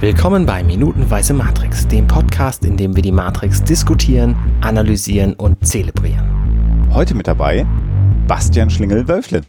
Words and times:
Willkommen 0.00 0.46
bei 0.46 0.64
Minutenweise 0.64 1.34
Matrix, 1.34 1.86
dem 1.86 2.06
Podcast, 2.06 2.64
in 2.64 2.78
dem 2.78 2.96
wir 2.96 3.02
die 3.02 3.12
Matrix 3.12 3.62
diskutieren, 3.62 4.34
analysieren 4.62 5.34
und 5.34 5.66
zelebrieren. 5.66 6.88
Heute 6.90 7.14
mit 7.14 7.26
dabei 7.28 7.66
Bastian 8.26 8.70
Schlingel-Wölfle. 8.70 9.42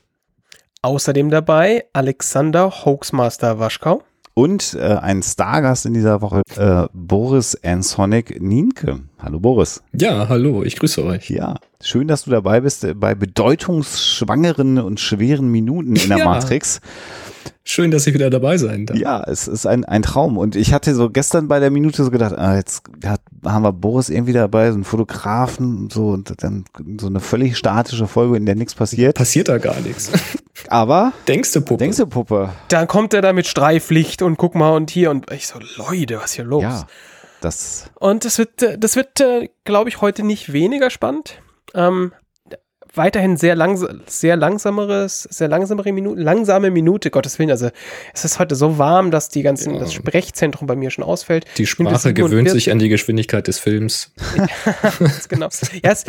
Außerdem 0.82 1.29
dabei 1.29 1.86
Alexander 1.93 2.70
Hoaxmaster 2.70 3.59
Waschkau. 3.59 4.04
Und 4.34 4.75
äh, 4.75 4.95
ein 4.95 5.21
Stargast 5.23 5.86
in 5.86 5.93
dieser 5.93 6.21
Woche, 6.21 6.41
äh, 6.55 6.88
Boris 6.93 7.57
Ansonic 7.63 8.41
Nienke. 8.41 9.02
Hallo 9.20 9.39
Boris. 9.39 9.84
Ja, 9.93 10.30
hallo, 10.30 10.63
ich 10.63 10.77
grüße 10.77 11.04
euch. 11.04 11.30
Ja, 11.30 11.55
schön, 11.81 12.07
dass 12.07 12.23
du 12.23 12.31
dabei 12.31 12.62
bist 12.62 12.86
äh, 12.86 12.94
bei 12.94 13.13
bedeutungsschwangeren 13.13 14.77
und 14.77 15.02
schweren 15.02 15.49
Minuten 15.49 15.98
in 15.98 16.07
der 16.07 16.17
ja. 16.20 16.25
Matrix. 16.25 16.80
Schön, 17.63 17.91
dass 17.91 18.07
ich 18.07 18.13
wieder 18.13 18.30
dabei 18.30 18.57
sein 18.57 18.86
darf. 18.86 18.98
Ja, 18.98 19.21
es 19.23 19.48
ist 19.48 19.66
ein, 19.67 19.86
ein 19.86 20.02
Traum. 20.02 20.38
Und 20.38 20.55
ich 20.55 20.73
hatte 20.73 20.95
so 20.95 21.09
gestern 21.09 21.48
bei 21.48 21.59
der 21.59 21.70
Minute 21.70 22.04
so 22.04 22.09
gedacht, 22.09 22.35
ah, 22.38 22.55
jetzt 22.55 22.84
hat, 23.05 23.21
haben 23.45 23.63
wir 23.63 23.73
Boris 23.73 24.09
irgendwie 24.09 24.34
dabei, 24.34 24.70
so 24.70 24.76
einen 24.76 24.84
Fotografen 24.84 25.77
und 25.77 25.93
so, 25.93 26.09
und 26.09 26.41
dann 26.41 26.66
so 26.99 27.07
eine 27.07 27.20
völlig 27.20 27.57
statische 27.57 28.07
Folge, 28.07 28.38
in 28.38 28.45
der 28.45 28.55
nichts 28.55 28.76
passiert. 28.76 29.16
Passiert 29.16 29.49
da 29.49 29.57
gar 29.57 29.79
nichts. 29.82 30.12
Aber. 30.70 31.13
Denkst 31.27 31.51
du, 31.53 31.61
Puppe? 31.61 31.83
Denkst 31.83 31.97
du, 31.97 32.07
Puppe? 32.07 32.49
Dann 32.67 32.88
kommt 32.88 33.13
er 33.13 33.21
da 33.21 33.33
mit 33.33 33.47
Streiflicht 33.47 34.21
und 34.21 34.38
guck 34.38 34.55
mal 34.55 34.71
und 34.75 34.91
hier 34.91 35.11
und 35.11 35.31
ich 35.31 35.47
so, 35.47 35.59
Leute, 35.77 36.17
was 36.17 36.25
ist 36.25 36.34
hier 36.34 36.45
los? 36.45 36.63
Ja. 36.63 36.87
Das. 37.41 37.89
Und 37.99 38.23
das 38.23 38.37
wird, 38.37 38.51
das 38.77 38.95
wird, 38.95 39.20
äh, 39.20 39.49
glaube 39.63 39.89
ich, 39.89 40.01
heute 40.01 40.23
nicht 40.23 40.53
weniger 40.53 40.91
spannend. 40.91 41.41
Ähm, 41.73 42.13
weiterhin 42.93 43.37
sehr, 43.37 43.55
langs 43.55 43.85
sehr 44.05 44.35
langsameres, 44.35 45.23
sehr 45.23 45.47
langsamere 45.47 45.91
Minute, 45.91 46.21
langsame 46.21 46.71
Minute, 46.71 47.09
Gottes 47.09 47.39
Willen. 47.39 47.51
Also 47.51 47.70
es 48.13 48.25
ist 48.25 48.39
heute 48.39 48.55
so 48.55 48.77
warm, 48.77 49.12
dass 49.12 49.29
die 49.29 49.41
ganzen, 49.41 49.73
ja. 49.73 49.79
das 49.79 49.93
Sprechzentrum 49.93 50.67
bei 50.67 50.75
mir 50.75 50.91
schon 50.91 51.03
ausfällt. 51.03 51.45
Die 51.57 51.65
Sprache 51.65 52.13
gewöhnt 52.13 52.49
sich 52.49 52.71
an 52.71 52.79
die 52.79 52.90
Geschwindigkeit 52.90 53.48
des 53.48 53.59
Films. 53.59 54.12
genau. 55.29 55.49
Ja, 55.84 55.91
es, 55.91 56.05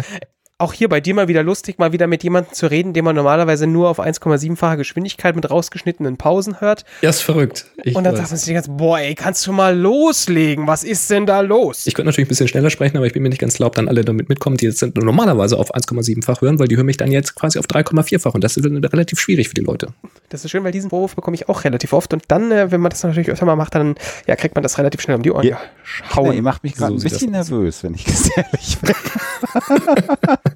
auch 0.63 0.73
hier 0.73 0.89
bei 0.89 1.01
dir 1.01 1.15
mal 1.15 1.29
wieder 1.29 1.43
lustig, 1.43 1.79
mal 1.79 1.93
wieder 1.93 2.07
mit 2.07 2.23
jemandem 2.23 2.55
zu 2.55 2.71
reden, 2.71 2.93
den 2.93 3.05
man 3.05 3.17
normalerweise 3.17 3.67
nur 3.67 3.89
auf 3.89 4.01
1,7-fache 4.01 4.77
Geschwindigkeit 4.77 5.35
mit 5.35 5.51
rausgeschnittenen 5.51 6.17
Pausen 6.17 6.61
hört. 6.61 6.85
Ja, 7.03 7.11
ist 7.11 7.21
verrückt. 7.21 7.67
Ich 7.83 7.97
und 7.97 8.05
dann 8.05 8.13
weiß. 8.13 8.21
sagt 8.21 8.31
man 8.31 8.39
sich 8.39 8.47
die 8.47 8.55
ganze 8.55 8.71
boah, 8.71 8.99
ey, 8.99 9.15
kannst 9.15 9.47
du 9.47 9.53
mal 9.53 9.77
loslegen? 9.77 10.67
Was 10.67 10.85
ist 10.85 11.11
denn 11.11 11.27
da 11.27 11.41
los? 11.41 11.87
Ich 11.87 11.95
könnte 11.95 12.07
natürlich 12.07 12.27
ein 12.27 12.31
bisschen 12.31 12.49
schneller 12.49 12.71
sprechen, 12.71 12.97
aber 12.97 13.07
ich 13.07 13.13
bin 13.13 13.23
mir 13.23 13.29
nicht 13.29 13.41
ganz 13.41 13.55
klar, 13.55 13.67
ob 13.67 13.75
dann 13.75 13.89
alle 13.89 14.05
damit 14.05 14.29
mitkommen, 14.29 14.57
die 14.57 14.67
jetzt 14.67 14.79
sind 14.79 14.97
normalerweise 14.97 15.59
auf 15.59 15.75
1,7-fach 15.75 16.41
hören, 16.41 16.59
weil 16.59 16.69
die 16.69 16.77
hören 16.77 16.87
mich 16.87 16.97
dann 16.97 17.11
jetzt 17.11 17.35
quasi 17.35 17.59
auf 17.59 17.67
3,4-fach 17.67 18.35
und 18.35 18.45
das 18.45 18.57
ist 18.57 18.65
relativ 18.65 19.19
schwierig 19.19 19.49
für 19.49 19.55
die 19.55 19.63
Leute. 19.63 19.89
Das 20.29 20.45
ist 20.45 20.51
schön, 20.51 20.63
weil 20.63 20.73
diesen 20.73 20.91
Vorwurf 20.91 21.17
bekomme 21.17 21.35
ich 21.35 21.49
auch 21.49 21.65
relativ 21.65 21.93
oft 21.93 22.13
und 22.13 22.23
dann, 22.29 22.53
äh, 22.53 22.71
wenn 22.71 22.81
man 22.81 22.91
das 22.91 23.03
natürlich 23.03 23.31
öfter 23.31 23.47
mal 23.47 23.57
macht, 23.57 23.75
dann 23.75 23.97
ja, 24.27 24.37
kriegt 24.37 24.55
man 24.55 24.63
das 24.63 24.79
relativ 24.79 25.01
schnell 25.01 25.17
um 25.17 25.23
die 25.23 25.33
Ohren. 25.33 25.47
Ja, 25.47 25.59
schauen. 25.83 26.35
ihr 26.35 26.43
macht 26.43 26.63
mich 26.63 26.75
gerade 26.75 26.99
so 26.99 27.07
ein 27.07 27.11
bisschen 27.11 27.33
nervös, 27.33 27.83
wenn 27.83 27.95
ich 27.95 28.05
ganz 28.05 28.31
ehrlich 28.37 28.79
bin. 28.81 28.95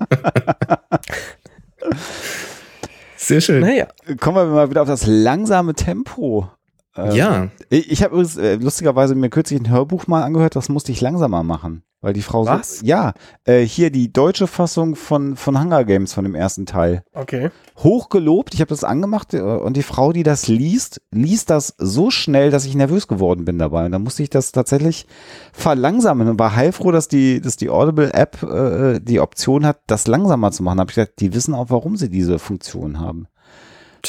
Sehr 3.26 3.40
schön. 3.40 3.60
Naja. 3.60 3.88
Kommen 4.20 4.36
wir 4.36 4.44
mal 4.46 4.70
wieder 4.70 4.82
auf 4.82 4.88
das 4.88 5.04
langsame 5.04 5.74
Tempo. 5.74 6.48
Ähm, 6.96 7.12
ja. 7.12 7.48
Ich, 7.68 8.02
habe 8.02 8.14
übrigens 8.14 8.36
äh, 8.36 8.56
lustigerweise 8.56 9.14
mir 9.14 9.30
kürzlich 9.30 9.60
ein 9.60 9.70
Hörbuch 9.70 10.06
mal 10.06 10.22
angehört, 10.22 10.56
das 10.56 10.68
musste 10.68 10.92
ich 10.92 11.00
langsamer 11.00 11.42
machen. 11.42 11.82
Weil 12.02 12.12
die 12.12 12.22
Frau 12.22 12.46
Was? 12.46 12.80
so. 12.80 12.86
Ja, 12.86 13.14
äh, 13.44 13.62
hier 13.62 13.90
die 13.90 14.12
deutsche 14.12 14.46
Fassung 14.46 14.96
von, 14.96 15.34
von 15.34 15.60
Hunger 15.60 15.84
Games 15.84 16.12
von 16.12 16.24
dem 16.24 16.34
ersten 16.34 16.66
Teil. 16.66 17.02
Okay. 17.14 17.50
Hochgelobt, 17.78 18.54
ich 18.54 18.60
habe 18.60 18.68
das 18.68 18.84
angemacht 18.84 19.34
äh, 19.34 19.40
und 19.40 19.76
die 19.76 19.82
Frau, 19.82 20.12
die 20.12 20.22
das 20.22 20.46
liest, 20.46 21.00
liest 21.10 21.50
das 21.50 21.74
so 21.78 22.10
schnell, 22.10 22.50
dass 22.50 22.66
ich 22.66 22.74
nervös 22.74 23.08
geworden 23.08 23.44
bin 23.44 23.58
dabei. 23.58 23.86
Und 23.86 23.92
da 23.92 23.98
musste 23.98 24.22
ich 24.22 24.30
das 24.30 24.52
tatsächlich 24.52 25.06
verlangsamen 25.52 26.28
und 26.28 26.38
war 26.38 26.54
heilfroh, 26.54 26.92
dass 26.92 27.08
die, 27.08 27.40
dass 27.40 27.56
die 27.56 27.70
Audible-App 27.70 28.42
äh, 28.42 29.00
die 29.00 29.20
Option 29.20 29.66
hat, 29.66 29.80
das 29.86 30.06
langsamer 30.06 30.52
zu 30.52 30.62
machen. 30.62 30.76
Da 30.76 30.80
habe 30.82 30.90
ich 30.90 30.96
gedacht, 30.96 31.14
die 31.18 31.34
wissen 31.34 31.54
auch, 31.54 31.70
warum 31.70 31.96
sie 31.96 32.10
diese 32.10 32.38
Funktion 32.38 33.00
haben. 33.00 33.26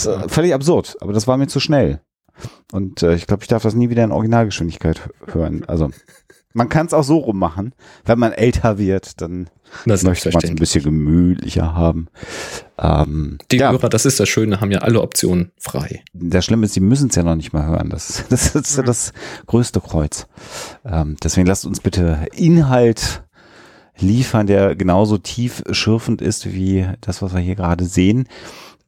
Äh, 0.06 0.30
völlig 0.30 0.54
absurd, 0.54 0.98
aber 1.00 1.14
das 1.14 1.26
war 1.26 1.38
mir 1.38 1.48
zu 1.48 1.60
schnell. 1.60 2.02
Und 2.72 3.04
äh, 3.04 3.16
ich 3.16 3.28
glaube, 3.28 3.44
ich 3.44 3.48
darf 3.48 3.64
das 3.64 3.76
nie 3.76 3.90
wieder 3.90 4.04
in 4.04 4.12
Originalgeschwindigkeit 4.12 5.02
hören. 5.26 5.64
Also 5.66 5.90
man 6.54 6.70
kann 6.70 6.88
es 6.88 6.94
auch 6.94 7.04
so 7.04 7.18
rummachen. 7.18 7.74
Wenn 8.06 8.20
man 8.20 8.32
älter 8.32 8.78
wird, 8.78 9.22
dann 9.22 9.50
das 9.86 10.04
möchte 10.04 10.32
man 10.32 10.44
es 10.44 10.50
ein 10.50 10.56
bisschen 10.56 10.84
gemütlicher 10.84 11.76
haben. 11.76 12.08
Ähm, 12.78 13.38
die 13.52 13.58
ja. 13.58 13.72
Hörer, 13.72 13.90
das 13.90 14.06
ist 14.06 14.20
das 14.20 14.28
Schöne, 14.28 14.60
haben 14.60 14.72
ja 14.72 14.80
alle 14.80 15.02
Optionen 15.02 15.52
frei. 15.58 16.04
Das 16.14 16.46
Schlimme 16.46 16.66
ist, 16.66 16.74
sie 16.74 16.80
müssen 16.80 17.10
es 17.10 17.16
ja 17.16 17.24
noch 17.24 17.36
nicht 17.36 17.54
mal 17.54 17.66
hören. 17.66 17.90
Das, 17.90 18.24
das 18.30 18.56
ist 18.56 18.78
ja 18.78 18.84
das 18.84 19.14
größte 19.46 19.82
Kreuz. 19.82 20.28
Ähm, 20.86 21.16
deswegen 21.22 21.48
lasst 21.48 21.66
uns 21.66 21.80
bitte 21.80 22.28
Inhalt 22.34 23.24
liefern, 24.00 24.48
der 24.48 24.76
genauso 24.76 25.18
tief 25.18 25.64
schürfend 25.72 26.22
ist 26.22 26.52
wie 26.54 26.88
das, 27.02 27.22
was 27.22 27.34
wir 27.34 27.42
hier 27.42 27.56
gerade 27.56 27.86
sehen. 27.86 28.28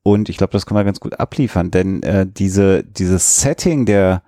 Und 0.04 0.30
ich 0.30 0.38
glaube, 0.38 0.52
das 0.52 0.66
können 0.66 0.80
wir 0.80 0.86
ganz 0.86 1.00
gut 1.00 1.20
abliefern, 1.20 1.72
denn 1.72 2.04
äh, 2.04 2.26
diese, 2.28 2.84
dieses 2.84 3.42
Setting 3.42 3.86
der 3.86 4.24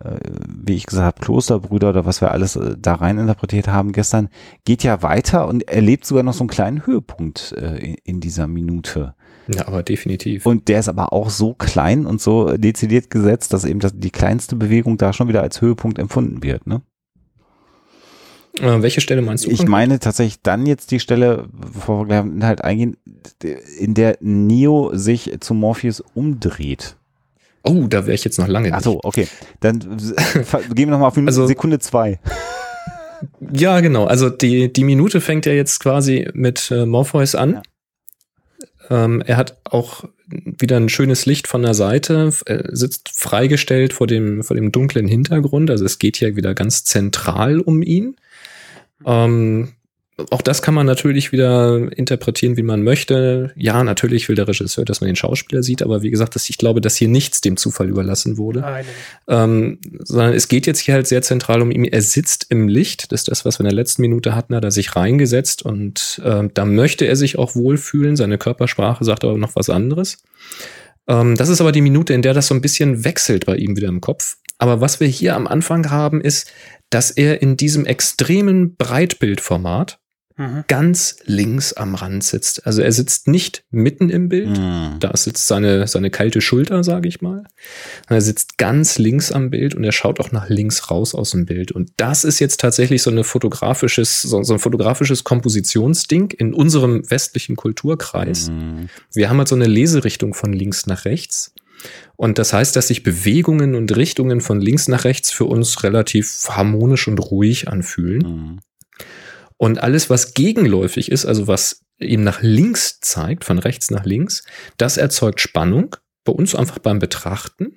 äh, 0.00 0.18
wie 0.46 0.74
ich 0.74 0.86
gesagt 0.86 1.06
habe, 1.06 1.24
Klosterbrüder 1.24 1.88
oder 1.88 2.04
was 2.04 2.20
wir 2.20 2.30
alles 2.30 2.56
äh, 2.56 2.76
da 2.78 2.94
rein 2.94 3.18
interpretiert 3.18 3.68
haben 3.68 3.92
gestern, 3.92 4.28
geht 4.64 4.82
ja 4.82 5.02
weiter 5.02 5.48
und 5.48 5.68
erlebt 5.68 6.04
sogar 6.04 6.22
noch 6.22 6.34
so 6.34 6.40
einen 6.40 6.50
kleinen 6.50 6.86
Höhepunkt 6.86 7.54
äh, 7.56 7.96
in 8.04 8.20
dieser 8.20 8.46
Minute. 8.46 9.14
Ja, 9.48 9.66
aber 9.66 9.82
definitiv. 9.82 10.44
Und 10.44 10.68
der 10.68 10.80
ist 10.80 10.88
aber 10.88 11.12
auch 11.12 11.30
so 11.30 11.54
klein 11.54 12.04
und 12.04 12.20
so 12.20 12.56
dezidiert 12.56 13.10
gesetzt, 13.10 13.52
dass 13.52 13.64
eben 13.64 13.80
das, 13.80 13.92
die 13.94 14.10
kleinste 14.10 14.56
Bewegung 14.56 14.98
da 14.98 15.12
schon 15.12 15.28
wieder 15.28 15.42
als 15.42 15.60
Höhepunkt 15.60 15.98
empfunden 15.98 16.42
wird, 16.42 16.66
ne? 16.66 16.82
Äh, 18.60 18.82
welche 18.82 19.00
Stelle 19.00 19.22
meinst 19.22 19.46
du? 19.46 19.50
Ich 19.50 19.66
meine 19.66 19.98
tatsächlich 19.98 20.40
dann 20.42 20.66
jetzt 20.66 20.90
die 20.90 21.00
Stelle, 21.00 21.48
bevor 21.52 22.00
wir 22.00 22.06
gleich 22.06 22.24
Inhalt 22.24 22.64
eingehen, 22.64 22.96
in 23.78 23.94
der 23.94 24.16
Neo 24.20 24.90
sich 24.94 25.36
zu 25.40 25.54
Morpheus 25.54 26.02
umdreht. 26.14 26.96
Oh, 27.62 27.86
da 27.88 28.06
wäre 28.06 28.14
ich 28.14 28.24
jetzt 28.24 28.38
noch 28.38 28.48
lange. 28.48 28.72
Ach 28.72 28.82
so, 28.82 29.00
okay. 29.02 29.26
Dann 29.60 29.80
gehen 30.74 30.88
wir 30.88 30.92
nochmal 30.92 31.08
auf 31.08 31.18
also, 31.18 31.46
Sekunde 31.46 31.80
zwei. 31.80 32.20
Ja, 33.52 33.80
genau. 33.80 34.04
Also 34.06 34.30
die, 34.30 34.72
die 34.72 34.84
Minute 34.84 35.20
fängt 35.20 35.46
ja 35.46 35.52
jetzt 35.52 35.80
quasi 35.80 36.28
mit 36.32 36.70
äh, 36.70 36.86
Morpheus 36.86 37.34
an. 37.34 37.54
Ja. 37.54 37.62
Ähm, 38.90 39.22
er 39.24 39.36
hat 39.36 39.58
auch 39.64 40.04
wieder 40.28 40.76
ein 40.76 40.88
schönes 40.88 41.26
Licht 41.26 41.46
von 41.46 41.62
der 41.62 41.74
Seite, 41.74 42.32
er 42.46 42.76
sitzt 42.76 43.10
freigestellt 43.14 43.92
vor 43.92 44.06
dem, 44.06 44.42
vor 44.42 44.56
dem 44.56 44.72
dunklen 44.72 45.06
Hintergrund. 45.06 45.70
Also 45.70 45.84
es 45.84 45.98
geht 45.98 46.16
hier 46.16 46.36
wieder 46.36 46.54
ganz 46.54 46.84
zentral 46.84 47.60
um 47.60 47.82
ihn. 47.82 48.16
Ähm, 49.04 49.72
auch 50.30 50.40
das 50.40 50.62
kann 50.62 50.72
man 50.72 50.86
natürlich 50.86 51.30
wieder 51.30 51.90
interpretieren, 51.94 52.56
wie 52.56 52.62
man 52.62 52.82
möchte. 52.82 53.52
Ja, 53.54 53.84
natürlich 53.84 54.28
will 54.28 54.34
der 54.34 54.48
Regisseur, 54.48 54.86
dass 54.86 55.02
man 55.02 55.08
den 55.08 55.16
Schauspieler 55.16 55.62
sieht, 55.62 55.82
aber 55.82 56.02
wie 56.02 56.10
gesagt, 56.10 56.34
dass 56.34 56.48
ich 56.48 56.56
glaube, 56.56 56.80
dass 56.80 56.96
hier 56.96 57.08
nichts 57.08 57.42
dem 57.42 57.58
Zufall 57.58 57.90
überlassen 57.90 58.38
wurde. 58.38 58.64
Ähm, 59.28 59.78
sondern 59.98 60.32
es 60.32 60.48
geht 60.48 60.66
jetzt 60.66 60.80
hier 60.80 60.94
halt 60.94 61.06
sehr 61.06 61.20
zentral 61.20 61.60
um 61.60 61.70
ihn. 61.70 61.84
Er 61.84 62.00
sitzt 62.00 62.46
im 62.48 62.66
Licht, 62.66 63.12
das 63.12 63.22
ist 63.22 63.28
das, 63.28 63.44
was 63.44 63.58
wir 63.58 63.64
in 63.64 63.68
der 63.68 63.74
letzten 63.74 64.00
Minute 64.00 64.34
hatten, 64.34 64.54
hat 64.54 64.64
er 64.64 64.70
sich 64.70 64.96
reingesetzt 64.96 65.62
und 65.62 66.20
äh, 66.24 66.48
da 66.52 66.64
möchte 66.64 67.04
er 67.04 67.16
sich 67.16 67.38
auch 67.38 67.54
wohlfühlen. 67.54 68.16
Seine 68.16 68.38
Körpersprache 68.38 69.04
sagt 69.04 69.22
aber 69.22 69.36
noch 69.36 69.54
was 69.54 69.68
anderes. 69.68 70.22
Ähm, 71.08 71.36
das 71.36 71.50
ist 71.50 71.60
aber 71.60 71.72
die 71.72 71.82
Minute, 71.82 72.14
in 72.14 72.22
der 72.22 72.32
das 72.32 72.46
so 72.46 72.54
ein 72.54 72.62
bisschen 72.62 73.04
wechselt 73.04 73.44
bei 73.44 73.56
ihm 73.56 73.76
wieder 73.76 73.88
im 73.88 74.00
Kopf. 74.00 74.36
Aber 74.56 74.80
was 74.80 74.98
wir 74.98 75.08
hier 75.08 75.36
am 75.36 75.46
Anfang 75.46 75.90
haben, 75.90 76.22
ist, 76.22 76.50
dass 76.88 77.10
er 77.10 77.42
in 77.42 77.58
diesem 77.58 77.84
extremen 77.84 78.76
Breitbildformat 78.76 79.98
Mhm. 80.38 80.64
ganz 80.68 81.16
links 81.24 81.72
am 81.72 81.94
Rand 81.94 82.22
sitzt. 82.22 82.66
Also 82.66 82.82
er 82.82 82.92
sitzt 82.92 83.26
nicht 83.26 83.64
mitten 83.70 84.10
im 84.10 84.28
Bild, 84.28 84.58
mhm. 84.58 84.96
da 85.00 85.16
sitzt 85.16 85.46
seine, 85.46 85.86
seine 85.86 86.10
kalte 86.10 86.42
Schulter, 86.42 86.84
sage 86.84 87.08
ich 87.08 87.22
mal. 87.22 87.44
Er 88.08 88.20
sitzt 88.20 88.58
ganz 88.58 88.98
links 88.98 89.32
am 89.32 89.48
Bild 89.48 89.74
und 89.74 89.82
er 89.82 89.92
schaut 89.92 90.20
auch 90.20 90.32
nach 90.32 90.50
links 90.50 90.90
raus 90.90 91.14
aus 91.14 91.30
dem 91.30 91.46
Bild. 91.46 91.72
Und 91.72 91.90
das 91.96 92.24
ist 92.24 92.38
jetzt 92.38 92.60
tatsächlich 92.60 93.00
so, 93.02 93.10
eine 93.10 93.24
fotografisches, 93.24 94.20
so, 94.20 94.42
so 94.42 94.52
ein 94.52 94.58
fotografisches 94.58 95.24
Kompositionsding 95.24 96.32
in 96.32 96.52
unserem 96.52 97.10
westlichen 97.10 97.56
Kulturkreis. 97.56 98.50
Mhm. 98.50 98.90
Wir 99.14 99.30
haben 99.30 99.38
halt 99.38 99.48
so 99.48 99.54
eine 99.54 99.66
Leserichtung 99.66 100.34
von 100.34 100.52
links 100.52 100.86
nach 100.86 101.06
rechts. 101.06 101.54
Und 102.16 102.38
das 102.38 102.52
heißt, 102.52 102.76
dass 102.76 102.88
sich 102.88 103.02
Bewegungen 103.02 103.74
und 103.74 103.96
Richtungen 103.96 104.42
von 104.42 104.60
links 104.60 104.86
nach 104.88 105.04
rechts 105.04 105.30
für 105.30 105.44
uns 105.44 105.82
relativ 105.82 106.46
harmonisch 106.50 107.08
und 107.08 107.18
ruhig 107.18 107.68
anfühlen. 107.68 108.18
Mhm. 108.22 108.58
Und 109.58 109.82
alles, 109.82 110.10
was 110.10 110.34
gegenläufig 110.34 111.10
ist, 111.10 111.24
also 111.24 111.46
was 111.46 111.82
eben 111.98 112.24
nach 112.24 112.42
links 112.42 113.00
zeigt, 113.00 113.44
von 113.44 113.58
rechts 113.58 113.90
nach 113.90 114.04
links, 114.04 114.44
das 114.76 114.96
erzeugt 114.96 115.40
Spannung. 115.40 115.96
Bei 116.24 116.32
uns 116.32 116.54
einfach 116.54 116.78
beim 116.78 116.98
Betrachten. 116.98 117.76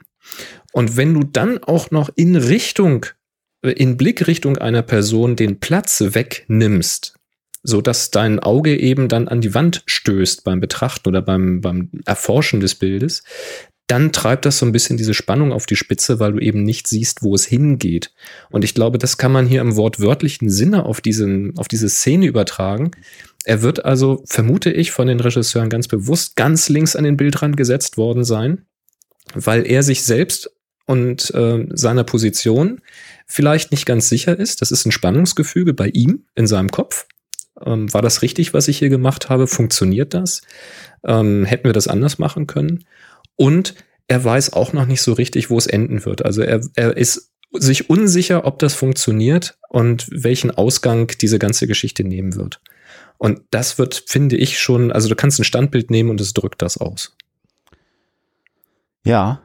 Und 0.74 0.98
wenn 0.98 1.14
du 1.14 1.24
dann 1.24 1.64
auch 1.64 1.92
noch 1.92 2.10
in 2.16 2.36
Richtung, 2.36 3.06
äh, 3.62 3.72
in 3.72 3.96
Blickrichtung 3.96 4.58
einer 4.58 4.82
Person 4.82 5.36
den 5.36 5.60
Platz 5.60 6.02
wegnimmst, 6.02 7.16
so 7.62 7.82
dass 7.82 8.12
dein 8.12 8.40
Auge 8.40 8.78
eben 8.78 9.08
dann 9.08 9.28
an 9.28 9.42
die 9.42 9.54
Wand 9.54 9.84
stößt 9.86 10.44
beim 10.44 10.60
Betrachten 10.60 11.10
oder 11.10 11.22
beim, 11.22 11.62
beim 11.62 11.92
Erforschen 12.06 12.60
des 12.60 12.76
Bildes, 12.76 13.24
dann 13.90 14.12
treibt 14.12 14.46
das 14.46 14.60
so 14.60 14.68
ein 14.68 14.72
bisschen 14.72 14.98
diese 14.98 15.16
Spannung 15.16 15.52
auf 15.52 15.66
die 15.66 15.76
Spitze, 15.76 16.20
weil 16.20 16.34
du 16.34 16.40
eben 16.40 16.62
nicht 16.62 16.88
siehst, 16.88 17.24
wo 17.24 17.34
es 17.34 17.46
hingeht. 17.46 18.14
Und 18.52 18.64
ich 18.64 18.76
glaube, 18.76 19.00
das 19.00 19.18
kann 19.18 19.32
man 19.32 19.48
hier 19.48 19.62
im 19.62 19.76
wortwörtlichen 19.76 20.50
Sinne 20.52 20.86
auf, 20.86 21.02
diesen, 21.02 21.58
auf 21.58 21.68
diese 21.68 21.90
Szene 21.90 22.28
übertragen. 22.28 22.92
Er 23.46 23.64
wird 23.64 23.86
also, 23.86 24.22
vermute 24.28 24.72
ich, 24.72 24.92
von 24.92 25.08
den 25.08 25.20
Regisseuren 25.20 25.70
ganz 25.70 25.88
bewusst 25.88 26.36
ganz 26.36 26.70
links 26.70 26.96
an 26.96 27.04
den 27.04 27.18
Bildrand 27.18 27.58
gesetzt 27.58 27.98
worden 27.98 28.24
sein, 28.24 28.66
weil 29.34 29.66
er 29.66 29.82
sich 29.82 30.04
selbst 30.04 30.52
und 30.86 31.34
äh, 31.34 31.66
seiner 31.72 32.04
Position 32.04 32.82
vielleicht 33.26 33.72
nicht 33.72 33.88
ganz 33.88 34.08
sicher 34.08 34.38
ist. 34.38 34.62
Das 34.62 34.72
ist 34.72 34.86
ein 34.86 34.92
Spannungsgefüge 34.92 35.74
bei 35.74 35.88
ihm 35.88 36.26
in 36.36 36.46
seinem 36.46 36.70
Kopf. 36.70 37.08
Ähm, 37.66 37.92
war 37.92 38.04
das 38.04 38.22
richtig, 38.22 38.54
was 38.54 38.68
ich 38.68 38.78
hier 38.78 38.90
gemacht 38.90 39.30
habe? 39.30 39.48
Funktioniert 39.48 40.14
das? 40.14 40.42
Ähm, 41.04 41.46
hätten 41.46 41.66
wir 41.66 41.74
das 41.74 41.88
anders 41.88 42.20
machen 42.20 42.46
können? 42.46 42.86
Und 43.40 43.74
er 44.10 44.22
weiß 44.22 44.52
auch 44.52 44.74
noch 44.74 44.86
nicht 44.86 45.02
so 45.02 45.14
richtig, 45.14 45.50
wo 45.50 45.58
es 45.58 45.66
enden 45.66 46.04
wird. 46.04 46.26
Also 46.26 46.42
er, 46.42 46.60
er 46.76 46.98
ist 46.98 47.32
sich 47.54 47.90
unsicher, 47.90 48.46
ob 48.46 48.60
das 48.60 48.74
funktioniert 48.74 49.58
und 49.70 50.08
welchen 50.12 50.52
Ausgang 50.52 51.08
diese 51.22 51.40
ganze 51.40 51.66
Geschichte 51.66 52.04
nehmen 52.04 52.36
wird. 52.36 52.60
Und 53.18 53.42
das 53.52 53.78
wird, 53.78 54.04
finde 54.08 54.36
ich, 54.36 54.60
schon, 54.60 54.92
also 54.92 55.08
du 55.08 55.16
kannst 55.16 55.40
ein 55.40 55.46
Standbild 55.46 55.90
nehmen 55.90 56.10
und 56.10 56.20
es 56.20 56.34
drückt 56.34 56.62
das 56.62 56.78
aus. 56.78 57.16
Ja, 59.06 59.42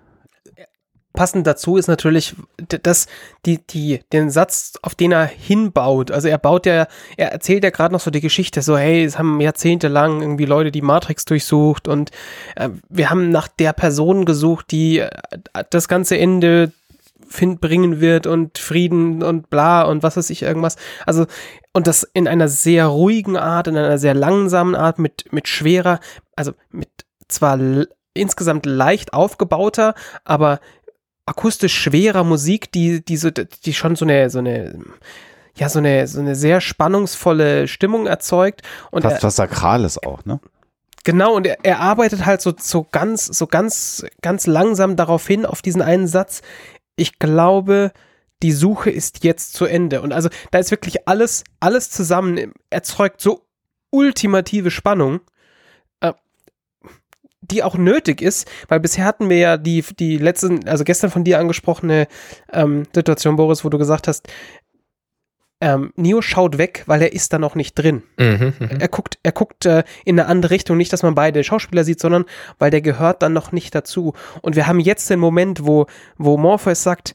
passend 1.14 1.46
dazu 1.46 1.76
ist 1.76 1.86
natürlich, 1.86 2.34
dass 2.82 3.06
die, 3.46 3.64
die, 3.66 4.00
den 4.12 4.30
Satz, 4.30 4.74
auf 4.82 4.94
den 4.94 5.12
er 5.12 5.24
hinbaut, 5.24 6.10
also 6.10 6.28
er 6.28 6.38
baut 6.38 6.66
ja, 6.66 6.86
er 7.16 7.32
erzählt 7.32 7.64
ja 7.64 7.70
gerade 7.70 7.94
noch 7.94 8.00
so 8.00 8.10
die 8.10 8.20
Geschichte, 8.20 8.60
so, 8.60 8.76
hey, 8.76 9.04
es 9.04 9.18
haben 9.18 9.40
jahrzehntelang 9.40 10.20
irgendwie 10.20 10.44
Leute 10.44 10.72
die 10.72 10.82
Matrix 10.82 11.24
durchsucht 11.24 11.88
und 11.88 12.10
äh, 12.56 12.68
wir 12.88 13.10
haben 13.10 13.30
nach 13.30 13.48
der 13.48 13.72
Person 13.72 14.24
gesucht, 14.24 14.72
die 14.72 14.98
äh, 14.98 15.10
das 15.70 15.88
ganze 15.88 16.18
Ende 16.18 16.72
find, 17.28 17.60
bringen 17.60 18.00
wird 18.00 18.26
und 18.26 18.58
Frieden 18.58 19.22
und 19.22 19.48
bla 19.50 19.82
und 19.82 20.02
was 20.02 20.16
weiß 20.16 20.30
ich 20.30 20.42
irgendwas. 20.42 20.76
Also, 21.06 21.26
und 21.72 21.86
das 21.86 22.02
in 22.12 22.28
einer 22.28 22.48
sehr 22.48 22.86
ruhigen 22.86 23.36
Art, 23.36 23.68
in 23.68 23.76
einer 23.76 23.98
sehr 23.98 24.14
langsamen 24.14 24.74
Art, 24.74 24.98
mit, 24.98 25.32
mit 25.32 25.48
schwerer, 25.48 26.00
also 26.34 26.52
mit 26.70 26.88
zwar 27.28 27.58
insgesamt 28.14 28.66
leicht 28.66 29.12
aufgebauter, 29.12 29.94
aber 30.24 30.60
akustisch 31.26 31.76
schwerer 31.76 32.24
Musik, 32.24 32.70
die, 32.72 33.04
die, 33.04 33.16
so, 33.16 33.30
die 33.30 33.74
schon 33.74 33.96
so 33.96 34.04
eine, 34.04 34.30
so 34.30 34.38
eine, 34.38 34.78
ja, 35.56 35.68
so 35.68 35.78
eine, 35.78 36.06
so 36.06 36.20
eine 36.20 36.34
sehr 36.34 36.60
spannungsvolle 36.60 37.68
Stimmung 37.68 38.06
erzeugt. 38.06 38.62
Und 38.90 39.02
Fast 39.02 39.22
was 39.22 39.36
Sakrales 39.36 40.02
auch, 40.02 40.24
ne? 40.24 40.40
Genau, 41.04 41.34
und 41.34 41.46
er, 41.46 41.58
er 41.62 41.80
arbeitet 41.80 42.24
halt 42.24 42.40
so, 42.40 42.54
so 42.58 42.86
ganz, 42.90 43.26
so 43.26 43.46
ganz, 43.46 44.06
ganz 44.22 44.46
langsam 44.46 44.96
darauf 44.96 45.26
hin, 45.26 45.44
auf 45.44 45.60
diesen 45.60 45.82
einen 45.82 46.06
Satz. 46.06 46.40
Ich 46.96 47.18
glaube, 47.18 47.92
die 48.42 48.52
Suche 48.52 48.90
ist 48.90 49.22
jetzt 49.22 49.52
zu 49.52 49.66
Ende. 49.66 50.00
Und 50.00 50.12
also, 50.12 50.30
da 50.50 50.58
ist 50.58 50.70
wirklich 50.70 51.06
alles, 51.06 51.44
alles 51.60 51.90
zusammen, 51.90 52.54
erzeugt 52.70 53.20
so 53.20 53.46
ultimative 53.90 54.70
Spannung 54.70 55.20
die 57.50 57.62
auch 57.62 57.76
nötig 57.76 58.22
ist, 58.22 58.50
weil 58.68 58.80
bisher 58.80 59.04
hatten 59.04 59.28
wir 59.28 59.38
ja 59.38 59.56
die, 59.56 59.84
die 59.98 60.18
letzten, 60.18 60.66
also 60.68 60.84
gestern 60.84 61.10
von 61.10 61.24
dir 61.24 61.38
angesprochene 61.38 62.06
ähm, 62.52 62.84
Situation, 62.94 63.36
Boris, 63.36 63.64
wo 63.64 63.68
du 63.68 63.78
gesagt 63.78 64.08
hast, 64.08 64.28
ähm, 65.60 65.92
Neo 65.96 66.20
schaut 66.20 66.58
weg, 66.58 66.82
weil 66.86 67.00
er 67.00 67.12
ist 67.12 67.32
da 67.32 67.38
noch 67.38 67.54
nicht 67.54 67.74
drin. 67.74 68.02
Mhm, 68.18 68.54
mh. 68.58 68.68
Er 68.80 68.88
guckt, 68.88 69.18
er 69.22 69.32
guckt 69.32 69.64
äh, 69.66 69.84
in 70.04 70.18
eine 70.18 70.28
andere 70.28 70.50
Richtung, 70.50 70.76
nicht, 70.76 70.92
dass 70.92 71.02
man 71.02 71.14
beide 71.14 71.44
Schauspieler 71.44 71.84
sieht, 71.84 72.00
sondern 72.00 72.24
weil 72.58 72.70
der 72.70 72.82
gehört 72.82 73.22
dann 73.22 73.32
noch 73.32 73.52
nicht 73.52 73.74
dazu. 73.74 74.14
Und 74.42 74.56
wir 74.56 74.66
haben 74.66 74.80
jetzt 74.80 75.08
den 75.10 75.20
Moment, 75.20 75.64
wo, 75.64 75.86
wo 76.18 76.36
Morpheus 76.36 76.82
sagt, 76.82 77.14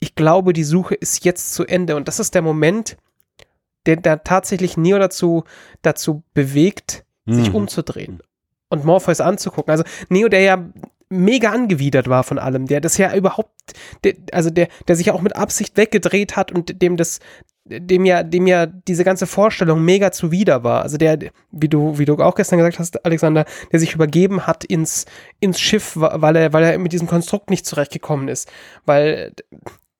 ich 0.00 0.14
glaube, 0.14 0.52
die 0.52 0.64
Suche 0.64 0.94
ist 0.94 1.24
jetzt 1.24 1.54
zu 1.54 1.64
Ende. 1.64 1.96
Und 1.96 2.08
das 2.08 2.18
ist 2.18 2.34
der 2.34 2.42
Moment, 2.42 2.96
der 3.86 3.96
da 3.96 4.16
tatsächlich 4.16 4.76
Neo 4.76 4.98
dazu, 4.98 5.44
dazu 5.82 6.22
bewegt, 6.34 7.04
sich 7.26 7.50
mhm. 7.50 7.56
umzudrehen 7.56 8.20
und 8.68 8.84
Morpheus 8.84 9.20
anzugucken. 9.20 9.70
Also 9.70 9.84
Neo, 10.08 10.28
der 10.28 10.40
ja 10.40 10.64
mega 11.08 11.50
angewidert 11.50 12.08
war 12.08 12.24
von 12.24 12.38
allem, 12.38 12.66
der 12.66 12.80
das 12.80 12.98
ja 12.98 13.14
überhaupt, 13.14 13.50
der, 14.04 14.14
also 14.32 14.50
der, 14.50 14.68
der 14.88 14.96
sich 14.96 15.06
ja 15.06 15.12
auch 15.12 15.20
mit 15.20 15.36
Absicht 15.36 15.76
weggedreht 15.76 16.36
hat 16.36 16.50
und 16.50 16.82
dem 16.82 16.96
das, 16.96 17.20
dem 17.64 18.04
ja, 18.04 18.22
dem 18.22 18.46
ja 18.46 18.66
diese 18.66 19.04
ganze 19.04 19.26
Vorstellung 19.26 19.84
mega 19.84 20.10
zuwider 20.12 20.64
war. 20.64 20.82
Also 20.82 20.96
der, 20.96 21.18
wie 21.50 21.68
du, 21.68 21.98
wie 21.98 22.04
du 22.04 22.16
auch 22.16 22.34
gestern 22.34 22.58
gesagt 22.58 22.78
hast, 22.78 23.04
Alexander, 23.04 23.44
der 23.72 23.80
sich 23.80 23.94
übergeben 23.94 24.46
hat 24.46 24.64
ins, 24.64 25.06
ins 25.40 25.60
Schiff, 25.60 25.92
weil 25.96 26.36
er, 26.36 26.52
weil 26.52 26.64
er 26.64 26.78
mit 26.78 26.92
diesem 26.92 27.06
Konstrukt 27.06 27.50
nicht 27.50 27.66
zurechtgekommen 27.66 28.28
ist. 28.28 28.50
Weil, 28.84 29.32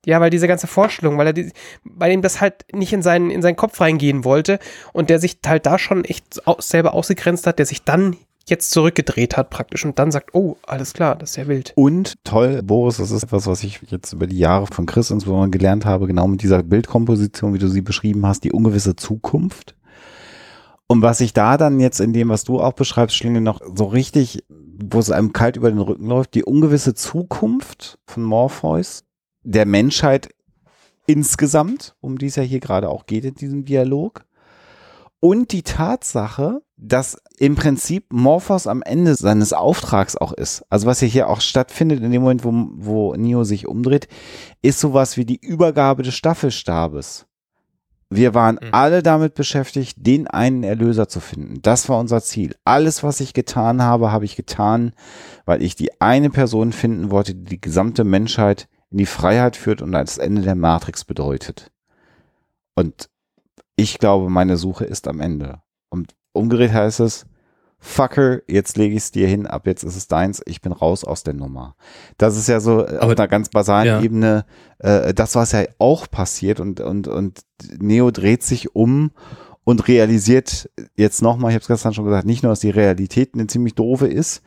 ja, 0.04 0.20
weil 0.20 0.30
diese 0.30 0.48
ganze 0.48 0.66
Vorstellung, 0.66 1.18
weil 1.18 1.28
er 1.28 1.32
die, 1.32 1.52
weil 1.84 2.12
ihm 2.12 2.22
das 2.22 2.40
halt 2.40 2.64
nicht 2.72 2.92
in 2.92 3.02
seinen, 3.02 3.30
in 3.30 3.42
seinen 3.42 3.56
Kopf 3.56 3.80
reingehen 3.80 4.24
wollte 4.24 4.58
und 4.92 5.10
der 5.10 5.18
sich 5.18 5.38
halt 5.46 5.66
da 5.66 5.78
schon 5.78 6.04
echt 6.04 6.40
selber 6.58 6.94
ausgegrenzt 6.94 7.46
hat, 7.46 7.58
der 7.58 7.66
sich 7.66 7.82
dann 7.82 8.16
jetzt 8.48 8.70
zurückgedreht 8.70 9.36
hat 9.36 9.50
praktisch 9.50 9.84
und 9.84 9.98
dann 9.98 10.10
sagt, 10.10 10.34
oh, 10.34 10.56
alles 10.66 10.92
klar, 10.92 11.16
das 11.16 11.30
ist 11.30 11.36
ja 11.36 11.48
wild. 11.48 11.72
Und 11.74 12.14
toll, 12.24 12.62
Boris, 12.62 12.98
das 12.98 13.10
ist 13.10 13.24
etwas, 13.24 13.46
was 13.46 13.64
ich 13.64 13.80
jetzt 13.88 14.12
über 14.12 14.26
die 14.26 14.38
Jahre 14.38 14.66
von 14.66 14.86
Chris 14.86 15.10
insbesondere 15.10 15.50
gelernt 15.50 15.84
habe, 15.84 16.06
genau 16.06 16.28
mit 16.28 16.42
dieser 16.42 16.62
Bildkomposition, 16.62 17.54
wie 17.54 17.58
du 17.58 17.68
sie 17.68 17.82
beschrieben 17.82 18.24
hast, 18.26 18.44
die 18.44 18.52
ungewisse 18.52 18.96
Zukunft. 18.96 19.74
Und 20.86 21.02
was 21.02 21.20
ich 21.20 21.32
da 21.32 21.56
dann 21.56 21.80
jetzt 21.80 22.00
in 22.00 22.12
dem, 22.12 22.28
was 22.28 22.44
du 22.44 22.60
auch 22.60 22.74
beschreibst, 22.74 23.16
Schlinge, 23.16 23.40
noch 23.40 23.60
so 23.74 23.86
richtig, 23.86 24.44
wo 24.48 25.00
es 25.00 25.10
einem 25.10 25.32
kalt 25.32 25.56
über 25.56 25.70
den 25.70 25.80
Rücken 25.80 26.06
läuft, 26.06 26.34
die 26.34 26.44
ungewisse 26.44 26.94
Zukunft 26.94 27.98
von 28.06 28.22
Morpheus, 28.22 29.02
der 29.42 29.66
Menschheit 29.66 30.28
insgesamt, 31.06 31.96
um 32.00 32.18
die 32.18 32.26
es 32.26 32.36
ja 32.36 32.42
hier 32.42 32.60
gerade 32.60 32.88
auch 32.88 33.06
geht 33.06 33.24
in 33.24 33.34
diesem 33.34 33.64
Dialog. 33.64 34.25
Und 35.20 35.52
die 35.52 35.62
Tatsache, 35.62 36.62
dass 36.76 37.16
im 37.38 37.54
Prinzip 37.54 38.12
Morphos 38.12 38.66
am 38.66 38.82
Ende 38.82 39.14
seines 39.14 39.52
Auftrags 39.52 40.16
auch 40.16 40.32
ist. 40.32 40.64
Also 40.68 40.86
was 40.86 41.00
hier 41.00 41.28
auch 41.28 41.40
stattfindet 41.40 42.02
in 42.02 42.12
dem 42.12 42.22
Moment, 42.22 42.44
wo, 42.44 42.52
wo 42.74 43.14
Neo 43.14 43.44
sich 43.44 43.66
umdreht, 43.66 44.08
ist 44.62 44.80
sowas 44.80 45.16
wie 45.16 45.24
die 45.24 45.40
Übergabe 45.40 46.02
des 46.02 46.14
Staffelstabes. 46.14 47.26
Wir 48.08 48.34
waren 48.34 48.58
mhm. 48.62 48.68
alle 48.72 49.02
damit 49.02 49.34
beschäftigt, 49.34 49.96
den 49.98 50.28
einen 50.28 50.62
Erlöser 50.62 51.08
zu 51.08 51.20
finden. 51.20 51.60
Das 51.62 51.88
war 51.88 51.98
unser 51.98 52.22
Ziel. 52.22 52.54
Alles, 52.64 53.02
was 53.02 53.20
ich 53.20 53.32
getan 53.34 53.82
habe, 53.82 54.12
habe 54.12 54.24
ich 54.24 54.36
getan, 54.36 54.92
weil 55.44 55.62
ich 55.62 55.74
die 55.74 56.00
eine 56.00 56.30
Person 56.30 56.72
finden 56.72 57.10
wollte, 57.10 57.34
die 57.34 57.44
die 57.44 57.60
gesamte 57.60 58.04
Menschheit 58.04 58.68
in 58.90 58.98
die 58.98 59.06
Freiheit 59.06 59.56
führt 59.56 59.82
und 59.82 59.94
als 59.94 60.18
Ende 60.18 60.42
der 60.42 60.54
Matrix 60.54 61.04
bedeutet. 61.04 61.72
Und 62.76 63.08
ich 63.76 63.98
glaube, 63.98 64.30
meine 64.30 64.56
Suche 64.56 64.84
ist 64.84 65.06
am 65.06 65.20
Ende. 65.20 65.60
Und 65.90 66.14
umgedreht 66.32 66.72
heißt 66.72 67.00
es, 67.00 67.26
Fucker, 67.78 68.40
jetzt 68.48 68.76
lege 68.78 68.94
ich 68.96 69.02
es 69.02 69.10
dir 69.10 69.28
hin, 69.28 69.46
ab 69.46 69.66
jetzt 69.66 69.84
ist 69.84 69.96
es 69.96 70.08
deins, 70.08 70.42
ich 70.46 70.62
bin 70.62 70.72
raus 70.72 71.04
aus 71.04 71.22
der 71.22 71.34
Nummer. 71.34 71.76
Das 72.16 72.36
ist 72.36 72.48
ja 72.48 72.58
so 72.58 72.80
äh, 72.80 72.96
Aber, 72.96 73.12
auf 73.12 73.18
einer 73.18 73.28
ganz 73.28 73.50
basalen 73.50 73.86
ja. 73.86 74.00
Ebene 74.00 74.46
äh, 74.78 75.12
das, 75.12 75.34
was 75.34 75.52
ja 75.52 75.64
auch 75.78 76.10
passiert 76.10 76.58
und, 76.58 76.80
und, 76.80 77.06
und 77.06 77.40
Neo 77.78 78.10
dreht 78.10 78.42
sich 78.42 78.74
um 78.74 79.10
und 79.64 79.88
realisiert 79.88 80.70
jetzt 80.96 81.22
nochmal, 81.22 81.50
ich 81.50 81.54
habe 81.54 81.62
es 81.62 81.68
gestern 81.68 81.92
schon 81.92 82.06
gesagt, 82.06 82.26
nicht 82.26 82.42
nur, 82.42 82.50
dass 82.50 82.60
die 82.60 82.70
Realität 82.70 83.34
eine 83.34 83.46
ziemlich 83.46 83.74
doofe 83.74 84.06
ist, 84.06 84.42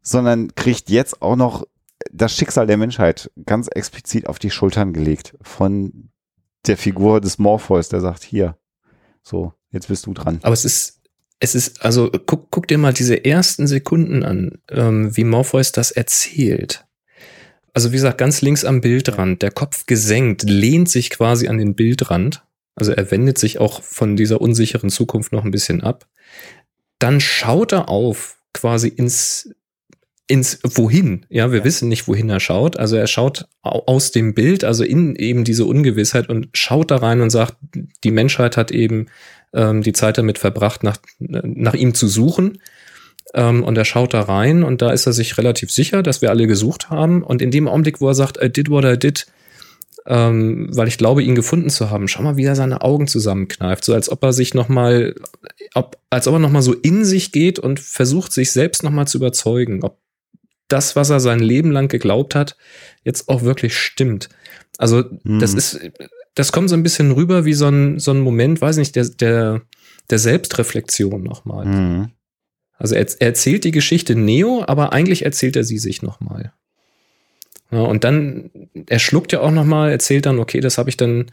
sondern 0.00 0.54
kriegt 0.54 0.90
jetzt 0.90 1.22
auch 1.22 1.36
noch 1.36 1.64
das 2.12 2.34
Schicksal 2.34 2.66
der 2.66 2.76
Menschheit 2.76 3.30
ganz 3.44 3.68
explizit 3.68 4.26
auf 4.26 4.38
die 4.38 4.50
Schultern 4.50 4.92
gelegt 4.92 5.36
von 5.42 6.03
der 6.66 6.76
Figur 6.76 7.20
des 7.20 7.38
Morpheus, 7.38 7.88
der 7.88 8.00
sagt, 8.00 8.24
hier, 8.24 8.56
so, 9.22 9.52
jetzt 9.70 9.88
bist 9.88 10.06
du 10.06 10.14
dran. 10.14 10.38
Aber 10.42 10.52
es 10.52 10.64
ist, 10.64 11.00
es 11.40 11.54
ist, 11.54 11.84
also 11.84 12.10
guck, 12.10 12.50
guck 12.50 12.66
dir 12.68 12.78
mal 12.78 12.92
diese 12.92 13.24
ersten 13.24 13.66
Sekunden 13.66 14.22
an, 14.22 14.58
ähm, 14.70 15.16
wie 15.16 15.24
Morpheus 15.24 15.72
das 15.72 15.90
erzählt. 15.90 16.86
Also 17.72 17.90
wie 17.90 17.96
gesagt, 17.96 18.18
ganz 18.18 18.40
links 18.40 18.64
am 18.64 18.80
Bildrand, 18.80 19.42
der 19.42 19.50
Kopf 19.50 19.86
gesenkt, 19.86 20.44
lehnt 20.44 20.88
sich 20.88 21.10
quasi 21.10 21.48
an 21.48 21.58
den 21.58 21.74
Bildrand. 21.74 22.44
Also 22.76 22.92
er 22.92 23.10
wendet 23.10 23.38
sich 23.38 23.58
auch 23.58 23.82
von 23.82 24.16
dieser 24.16 24.40
unsicheren 24.40 24.90
Zukunft 24.90 25.32
noch 25.32 25.44
ein 25.44 25.50
bisschen 25.50 25.82
ab. 25.82 26.06
Dann 26.98 27.20
schaut 27.20 27.72
er 27.72 27.88
auf, 27.88 28.38
quasi 28.52 28.88
ins, 28.88 29.50
ins 30.26 30.60
Wohin. 30.62 31.26
Ja, 31.28 31.52
wir 31.52 31.58
ja. 31.60 31.64
wissen 31.64 31.88
nicht, 31.88 32.08
wohin 32.08 32.30
er 32.30 32.40
schaut. 32.40 32.78
Also 32.78 32.96
er 32.96 33.06
schaut 33.06 33.46
aus 33.62 34.10
dem 34.10 34.34
Bild, 34.34 34.64
also 34.64 34.84
in 34.84 35.16
eben 35.16 35.44
diese 35.44 35.66
Ungewissheit 35.66 36.28
und 36.28 36.48
schaut 36.54 36.90
da 36.90 36.96
rein 36.96 37.20
und 37.20 37.30
sagt, 37.30 37.56
die 38.04 38.10
Menschheit 38.10 38.56
hat 38.56 38.70
eben 38.70 39.06
ähm, 39.52 39.82
die 39.82 39.92
Zeit 39.92 40.16
damit 40.16 40.38
verbracht, 40.38 40.82
nach, 40.82 40.96
nach 41.18 41.74
ihm 41.74 41.94
zu 41.94 42.08
suchen. 42.08 42.58
Ähm, 43.34 43.62
und 43.62 43.76
er 43.76 43.84
schaut 43.84 44.14
da 44.14 44.22
rein 44.22 44.62
und 44.62 44.80
da 44.80 44.92
ist 44.92 45.06
er 45.06 45.12
sich 45.12 45.36
relativ 45.36 45.70
sicher, 45.70 46.02
dass 46.02 46.22
wir 46.22 46.30
alle 46.30 46.46
gesucht 46.46 46.88
haben. 46.88 47.22
Und 47.22 47.42
in 47.42 47.50
dem 47.50 47.68
Augenblick, 47.68 48.00
wo 48.00 48.08
er 48.08 48.14
sagt, 48.14 48.42
I 48.42 48.48
did 48.48 48.70
what 48.70 48.84
I 48.84 48.98
did, 48.98 49.26
ähm, 50.06 50.68
weil 50.74 50.88
ich 50.88 50.98
glaube, 50.98 51.22
ihn 51.22 51.34
gefunden 51.34 51.70
zu 51.70 51.90
haben, 51.90 52.08
schau 52.08 52.22
mal, 52.22 52.36
wie 52.36 52.44
er 52.44 52.56
seine 52.56 52.82
Augen 52.82 53.08
zusammenkneift, 53.08 53.84
so 53.84 53.94
als 53.94 54.10
ob 54.10 54.22
er 54.22 54.32
sich 54.32 54.54
noch 54.54 54.68
mal, 54.68 55.14
ob, 55.74 55.98
als 56.10 56.28
ob 56.28 56.34
er 56.34 56.40
noch 56.40 56.50
mal 56.50 56.62
so 56.62 56.74
in 56.74 57.04
sich 57.04 57.32
geht 57.32 57.58
und 57.58 57.80
versucht, 57.80 58.32
sich 58.32 58.52
selbst 58.52 58.82
noch 58.82 58.90
mal 58.90 59.06
zu 59.06 59.18
überzeugen, 59.18 59.82
ob 59.82 59.98
das, 60.68 60.96
was 60.96 61.10
er 61.10 61.20
sein 61.20 61.40
Leben 61.40 61.70
lang 61.70 61.88
geglaubt 61.88 62.34
hat, 62.34 62.56
jetzt 63.04 63.28
auch 63.28 63.42
wirklich 63.42 63.76
stimmt. 63.76 64.28
Also 64.78 65.04
Mhm. 65.22 65.38
das 65.40 65.54
ist, 65.54 65.80
das 66.34 66.52
kommt 66.52 66.68
so 66.68 66.76
ein 66.76 66.82
bisschen 66.82 67.12
rüber 67.12 67.44
wie 67.44 67.54
so 67.54 67.68
ein, 67.68 67.98
so 67.98 68.10
ein 68.10 68.20
Moment, 68.20 68.60
weiß 68.60 68.76
nicht, 68.78 68.96
der, 68.96 69.04
der, 69.08 69.62
der 70.10 70.18
Selbstreflexion 70.18 71.22
nochmal. 71.22 71.66
Mhm. 71.66 72.10
Also 72.76 72.94
er, 72.94 73.06
er 73.20 73.28
erzählt 73.28 73.64
die 73.64 73.70
Geschichte 73.70 74.16
Neo, 74.16 74.64
aber 74.66 74.92
eigentlich 74.92 75.24
erzählt 75.24 75.56
er 75.56 75.64
sie 75.64 75.78
sich 75.78 76.02
nochmal. 76.02 76.52
Ja, 77.70 77.80
und 77.80 78.04
dann, 78.04 78.50
er 78.86 78.98
schluckt 78.98 79.32
ja 79.32 79.40
auch 79.40 79.50
nochmal, 79.50 79.90
erzählt 79.90 80.26
dann, 80.26 80.38
okay, 80.38 80.60
das 80.60 80.76
habe 80.78 80.90
ich 80.90 80.96
dann, 80.96 81.30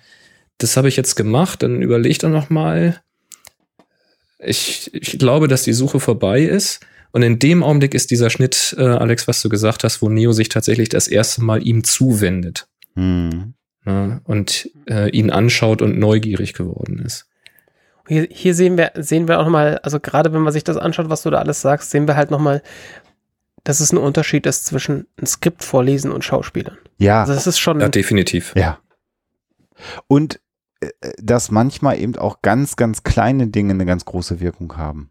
das 0.59 0.77
habe 0.77 0.87
ich 0.87 0.95
jetzt 0.97 1.15
gemacht, 1.15 1.63
dann 1.63 1.81
überlegt 1.81 2.23
er 2.23 2.29
nochmal. 2.29 3.01
Ich, 4.39 4.93
ich 4.93 5.19
glaube, 5.19 5.47
dass 5.47 5.63
die 5.63 5.73
Suche 5.73 5.99
vorbei 5.99 6.41
ist. 6.41 6.79
Und 7.11 7.23
in 7.23 7.39
dem 7.39 7.61
Augenblick 7.63 7.93
ist 7.93 8.11
dieser 8.11 8.29
Schnitt, 8.29 8.75
äh, 8.77 8.83
Alex, 8.83 9.27
was 9.27 9.41
du 9.41 9.49
gesagt 9.49 9.83
hast, 9.83 10.01
wo 10.01 10.09
Neo 10.09 10.31
sich 10.31 10.49
tatsächlich 10.49 10.89
das 10.89 11.07
erste 11.07 11.43
Mal 11.43 11.65
ihm 11.65 11.83
zuwendet 11.83 12.67
Mhm. 12.95 13.53
ja, 13.85 14.19
und 14.25 14.69
äh, 14.89 15.09
ihn 15.11 15.29
anschaut 15.29 15.81
und 15.81 15.97
neugierig 15.97 16.53
geworden 16.53 16.99
ist. 16.99 17.27
Hier, 18.07 18.27
hier 18.29 18.53
sehen 18.55 18.77
wir, 18.77 18.91
sehen 18.95 19.27
wir 19.29 19.39
auch 19.39 19.45
nochmal, 19.45 19.77
also 19.79 19.99
gerade 19.99 20.33
wenn 20.33 20.41
man 20.41 20.51
sich 20.53 20.63
das 20.65 20.75
anschaut, 20.77 21.09
was 21.09 21.23
du 21.23 21.29
da 21.29 21.37
alles 21.39 21.61
sagst, 21.61 21.91
sehen 21.91 22.07
wir 22.07 22.15
halt 22.17 22.31
nochmal, 22.31 22.61
dass 23.63 23.79
es 23.79 23.91
ein 23.93 23.97
Unterschied 23.97 24.45
ist 24.45 24.65
zwischen 24.65 25.07
ein 25.21 25.25
Skript 25.27 25.63
vorlesen 25.63 26.11
und 26.11 26.23
Schauspielern. 26.25 26.77
Ja, 26.97 27.21
Also 27.21 27.33
das 27.33 27.47
ist 27.47 27.59
schon, 27.59 27.79
Ja, 27.79 27.89
definitiv. 27.89 28.53
ja. 28.55 28.79
Und 30.07 30.39
äh, 30.81 30.89
dass 31.21 31.51
manchmal 31.51 31.99
eben 31.99 32.15
auch 32.17 32.41
ganz, 32.41 32.75
ganz 32.75 33.03
kleine 33.03 33.47
Dinge 33.47 33.73
eine 33.73 33.85
ganz 33.85 34.03
große 34.05 34.39
Wirkung 34.39 34.75
haben. 34.77 35.09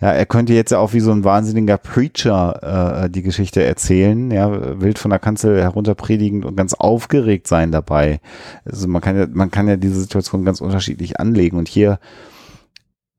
Ja, 0.00 0.10
er 0.10 0.26
könnte 0.26 0.54
jetzt 0.54 0.70
ja 0.70 0.78
auch 0.78 0.92
wie 0.92 1.00
so 1.00 1.12
ein 1.12 1.22
wahnsinniger 1.22 1.78
Preacher 1.78 3.04
äh, 3.04 3.10
die 3.10 3.22
Geschichte 3.22 3.62
erzählen, 3.62 4.30
ja, 4.30 4.80
wild 4.80 4.98
von 4.98 5.10
der 5.10 5.20
Kanzel 5.20 5.62
herunterpredigend 5.62 6.44
und 6.44 6.56
ganz 6.56 6.74
aufgeregt 6.74 7.46
sein 7.46 7.70
dabei. 7.70 8.20
Also 8.64 8.88
man 8.88 9.00
kann 9.00 9.16
ja, 9.16 9.26
man 9.32 9.52
kann 9.52 9.68
ja 9.68 9.76
diese 9.76 10.00
Situation 10.00 10.44
ganz 10.44 10.60
unterschiedlich 10.60 11.20
anlegen 11.20 11.56
und 11.56 11.68
hier 11.68 12.00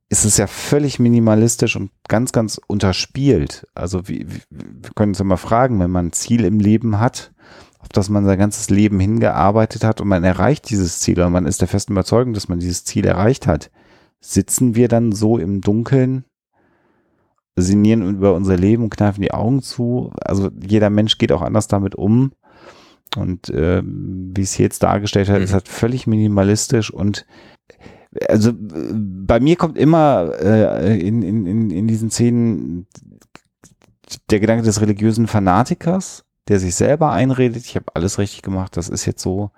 ist 0.10 0.25
es 0.25 0.38
ja 0.38 0.48
völlig 0.48 1.00
minimalistisch 1.00 1.75
und 1.75 1.91
ganz, 2.08 2.32
ganz 2.32 2.60
unterspielt. 2.67 3.67
Also 3.74 4.08
wie, 4.08 4.27
wie, 4.29 4.41
wir 4.50 4.91
können 4.96 5.12
uns 5.12 5.24
mal 5.24 5.38
fragen, 5.38 5.79
wenn 5.79 5.91
man 5.91 6.08
ein 6.08 6.13
Ziel 6.13 6.46
im 6.46 6.60
Leben 6.60 7.00
hat, 7.00 7.34
auf 7.79 7.89
das 7.89 8.10
man 8.10 8.25
sein 8.25 8.38
ganzes 8.38 8.70
Leben 8.70 9.00
hingearbeitet 9.00 9.84
hat 9.84 10.01
und 10.01 10.08
man 10.08 10.24
erreicht 10.24 10.70
dieses 10.70 11.00
Ziel 11.00 11.22
und 11.22 11.32
man 11.32 11.46
ist 11.46 11.62
der 11.62 11.67
festen 11.67 11.94
Überzeugung, 11.94 12.34
dass 12.34 12.50
man 12.50 12.60
dieses 12.60 12.84
Ziel 12.84 13.05
erreicht 13.05 13.48
hat, 13.48 13.72
sitzen 14.20 14.75
wir 14.75 14.88
dann 14.88 15.12
so 15.12 15.38
im 15.38 15.62
Dunkeln, 15.62 16.25
sinnieren 17.56 18.08
über 18.10 18.34
unser 18.34 18.58
Leben 18.58 18.84
und 18.84 18.90
kneifen 18.90 19.22
die 19.22 19.34
Augen 19.34 19.62
zu. 19.62 20.12
Also 20.22 20.50
jeder 20.62 20.90
Mensch 20.90 21.18
geht 21.18 21.32
auch 21.32 21.42
anders 21.42 21.68
damit 21.68 21.96
um. 21.96 22.34
Und 23.16 23.50
äh, 23.50 23.82
wie 23.86 24.42
es 24.42 24.54
hier 24.54 24.66
jetzt 24.66 24.84
dargestellt 24.84 25.30
hat, 25.30 25.38
Mhm. 25.38 25.44
ist 25.44 25.54
halt 25.54 25.68
völlig 25.70 26.06
minimalistisch 26.08 26.92
und 26.92 27.26
also 28.30 28.54
bei 28.58 29.42
mir 29.42 29.58
kommt 29.58 29.78
immer 29.78 30.32
äh, 30.42 31.00
in, 31.00 31.22
in, 31.22 31.46
in, 31.46 31.70
in 31.70 31.88
diesen 31.88 32.10
Szenen 32.10 32.88
der 34.30 34.40
Gedanke 34.40 34.64
des 34.64 34.80
religiösen 34.80 35.28
Fanatikers, 35.28 36.24
der 36.48 36.60
sich 36.60 36.76
selber 36.76 37.12
einredet, 37.12 37.66
ich 37.66 37.76
habe 37.76 37.88
alles 37.94 38.18
richtig 38.18 38.42
gemacht, 38.42 38.78
das 38.78 38.88
ist 38.88 39.06
jetzt 39.06 39.22
so 39.22 39.52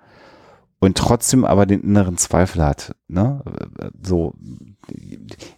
und 0.80 0.96
trotzdem 0.96 1.44
aber 1.44 1.66
den 1.66 1.82
inneren 1.82 2.16
Zweifel 2.16 2.64
hat. 2.64 2.94
Ne? 3.08 3.42
So, 4.02 4.34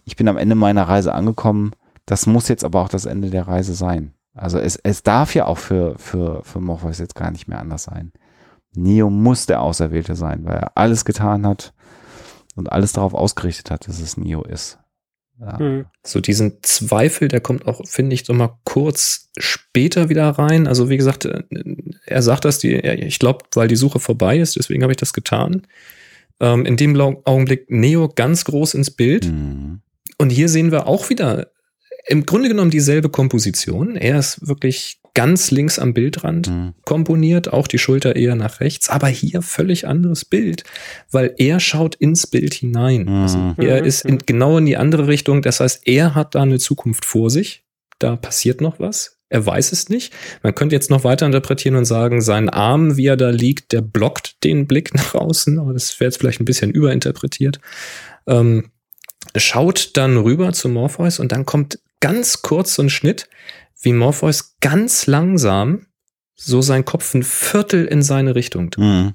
ich 0.03 0.15
bin 0.15 0.27
am 0.27 0.37
Ende 0.37 0.55
meiner 0.55 0.83
Reise 0.83 1.13
angekommen, 1.13 1.71
das 2.11 2.25
muss 2.25 2.49
jetzt 2.49 2.65
aber 2.65 2.81
auch 2.81 2.89
das 2.89 3.05
Ende 3.05 3.29
der 3.29 3.47
Reise 3.47 3.73
sein. 3.73 4.13
Also 4.33 4.59
es, 4.59 4.75
es 4.75 5.01
darf 5.01 5.33
ja 5.33 5.45
auch 5.45 5.57
für, 5.57 5.97
für, 5.97 6.43
für 6.43 6.59
Morpheus 6.59 6.99
jetzt 6.99 7.15
gar 7.15 7.31
nicht 7.31 7.47
mehr 7.47 7.59
anders 7.59 7.83
sein. 7.83 8.11
Neo 8.75 9.09
muss 9.09 9.45
der 9.45 9.61
Auserwählte 9.61 10.17
sein, 10.17 10.43
weil 10.43 10.57
er 10.57 10.77
alles 10.77 11.05
getan 11.05 11.47
hat 11.47 11.73
und 12.55 12.69
alles 12.69 12.91
darauf 12.91 13.13
ausgerichtet 13.13 13.71
hat, 13.71 13.87
dass 13.87 14.01
es 14.01 14.17
Neo 14.17 14.43
ist. 14.43 14.77
Ja. 15.39 15.57
Hm. 15.57 15.85
So 16.05 16.19
diesen 16.19 16.61
Zweifel, 16.63 17.29
der 17.29 17.39
kommt 17.39 17.65
auch, 17.65 17.79
finde 17.87 18.13
ich, 18.13 18.25
so 18.25 18.33
mal 18.33 18.59
kurz 18.65 19.29
später 19.37 20.09
wieder 20.09 20.31
rein. 20.31 20.67
Also 20.67 20.89
wie 20.89 20.97
gesagt, 20.97 21.23
äh, 21.23 21.43
er 22.05 22.21
sagt 22.21 22.43
das, 22.43 22.59
die, 22.59 22.73
ich 22.75 23.19
glaube, 23.19 23.45
weil 23.53 23.69
die 23.69 23.77
Suche 23.77 24.01
vorbei 24.01 24.37
ist, 24.37 24.57
deswegen 24.57 24.83
habe 24.83 24.91
ich 24.91 24.97
das 24.97 25.13
getan. 25.13 25.65
Ähm, 26.41 26.65
in 26.65 26.75
dem 26.75 26.99
Augenblick 26.99 27.71
Neo 27.71 28.09
ganz 28.09 28.43
groß 28.43 28.73
ins 28.73 28.91
Bild. 28.91 29.27
Mhm. 29.27 29.79
Und 30.17 30.29
hier 30.29 30.49
sehen 30.49 30.73
wir 30.73 30.87
auch 30.87 31.09
wieder 31.09 31.47
im 32.07 32.25
Grunde 32.25 32.47
genommen 32.49 32.71
dieselbe 32.71 33.09
Komposition. 33.09 33.95
Er 33.95 34.17
ist 34.19 34.47
wirklich 34.47 34.97
ganz 35.13 35.51
links 35.51 35.77
am 35.77 35.93
Bildrand 35.93 36.47
Mhm. 36.49 36.73
komponiert, 36.85 37.51
auch 37.51 37.67
die 37.67 37.77
Schulter 37.77 38.15
eher 38.15 38.35
nach 38.35 38.61
rechts, 38.61 38.87
aber 38.89 39.07
hier 39.07 39.41
völlig 39.41 39.85
anderes 39.85 40.23
Bild, 40.23 40.63
weil 41.11 41.33
er 41.37 41.59
schaut 41.59 41.95
ins 41.95 42.27
Bild 42.27 42.53
hinein. 42.53 43.09
Also 43.09 43.37
Mhm. 43.37 43.55
er 43.57 43.81
Mhm, 43.81 43.87
ist 43.87 44.05
in, 44.05 44.19
genau 44.19 44.57
in 44.57 44.65
die 44.65 44.77
andere 44.77 45.07
Richtung. 45.07 45.41
Das 45.41 45.59
heißt, 45.59 45.81
er 45.85 46.15
hat 46.15 46.33
da 46.35 46.41
eine 46.43 46.59
Zukunft 46.59 47.03
vor 47.05 47.29
sich. 47.29 47.63
Da 47.99 48.15
passiert 48.15 48.61
noch 48.61 48.79
was. 48.79 49.17
Er 49.27 49.45
weiß 49.45 49.71
es 49.73 49.89
nicht. 49.89 50.11
Man 50.43 50.55
könnte 50.55 50.75
jetzt 50.75 50.89
noch 50.89 51.03
weiter 51.03 51.25
interpretieren 51.25 51.75
und 51.75 51.85
sagen, 51.85 52.21
sein 52.21 52.49
Arm, 52.49 52.97
wie 52.97 53.05
er 53.07 53.15
da 53.17 53.29
liegt, 53.29 53.71
der 53.73 53.81
blockt 53.81 54.43
den 54.43 54.65
Blick 54.65 54.93
nach 54.93 55.13
außen. 55.15 55.59
Aber 55.59 55.73
das 55.73 55.99
wäre 55.99 56.07
jetzt 56.09 56.17
vielleicht 56.19 56.39
ein 56.41 56.45
bisschen 56.45 56.71
überinterpretiert. 56.71 57.59
Ähm, 58.27 58.71
schaut 59.35 59.91
dann 59.97 60.17
rüber 60.17 60.51
zu 60.53 60.69
Morpheus 60.69 61.19
und 61.19 61.31
dann 61.31 61.45
kommt 61.45 61.79
ganz 62.01 62.41
kurz 62.41 62.75
so 62.75 62.81
ein 62.83 62.89
Schnitt, 62.89 63.29
wie 63.81 63.93
Morpheus 63.93 64.57
ganz 64.59 65.07
langsam 65.07 65.87
so 66.35 66.61
sein 66.61 66.83
Kopf 66.85 67.13
ein 67.13 67.23
Viertel 67.23 67.85
in 67.85 68.01
seine 68.03 68.35
Richtung 68.35 68.69
dreht. 68.69 68.83
Mhm. 68.83 69.13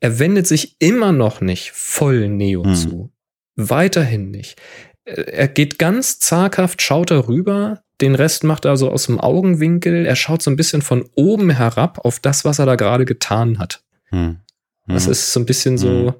Er 0.00 0.18
wendet 0.18 0.46
sich 0.46 0.76
immer 0.80 1.12
noch 1.12 1.40
nicht 1.40 1.70
voll 1.72 2.28
Neo 2.28 2.64
Hm. 2.64 2.74
zu. 2.74 3.12
Weiterhin 3.54 4.30
nicht. 4.30 4.60
Äh, 5.04 5.22
Er 5.30 5.48
geht 5.48 5.78
ganz 5.78 6.18
zaghaft, 6.18 6.82
schaut 6.82 7.10
er 7.10 7.28
rüber, 7.28 7.82
den 8.02 8.14
Rest 8.14 8.44
macht 8.44 8.66
er 8.66 8.76
so 8.76 8.90
aus 8.90 9.06
dem 9.06 9.18
Augenwinkel. 9.20 10.04
Er 10.04 10.16
schaut 10.16 10.42
so 10.42 10.50
ein 10.50 10.56
bisschen 10.56 10.82
von 10.82 11.08
oben 11.14 11.48
herab 11.50 12.04
auf 12.04 12.20
das, 12.20 12.44
was 12.44 12.58
er 12.58 12.66
da 12.66 12.74
gerade 12.76 13.06
getan 13.06 13.58
hat. 13.58 13.82
Mhm. 14.10 14.40
Das 14.86 15.06
Mhm. 15.06 15.12
ist 15.12 15.32
so 15.32 15.40
ein 15.40 15.46
bisschen 15.46 15.78
so. 15.78 16.14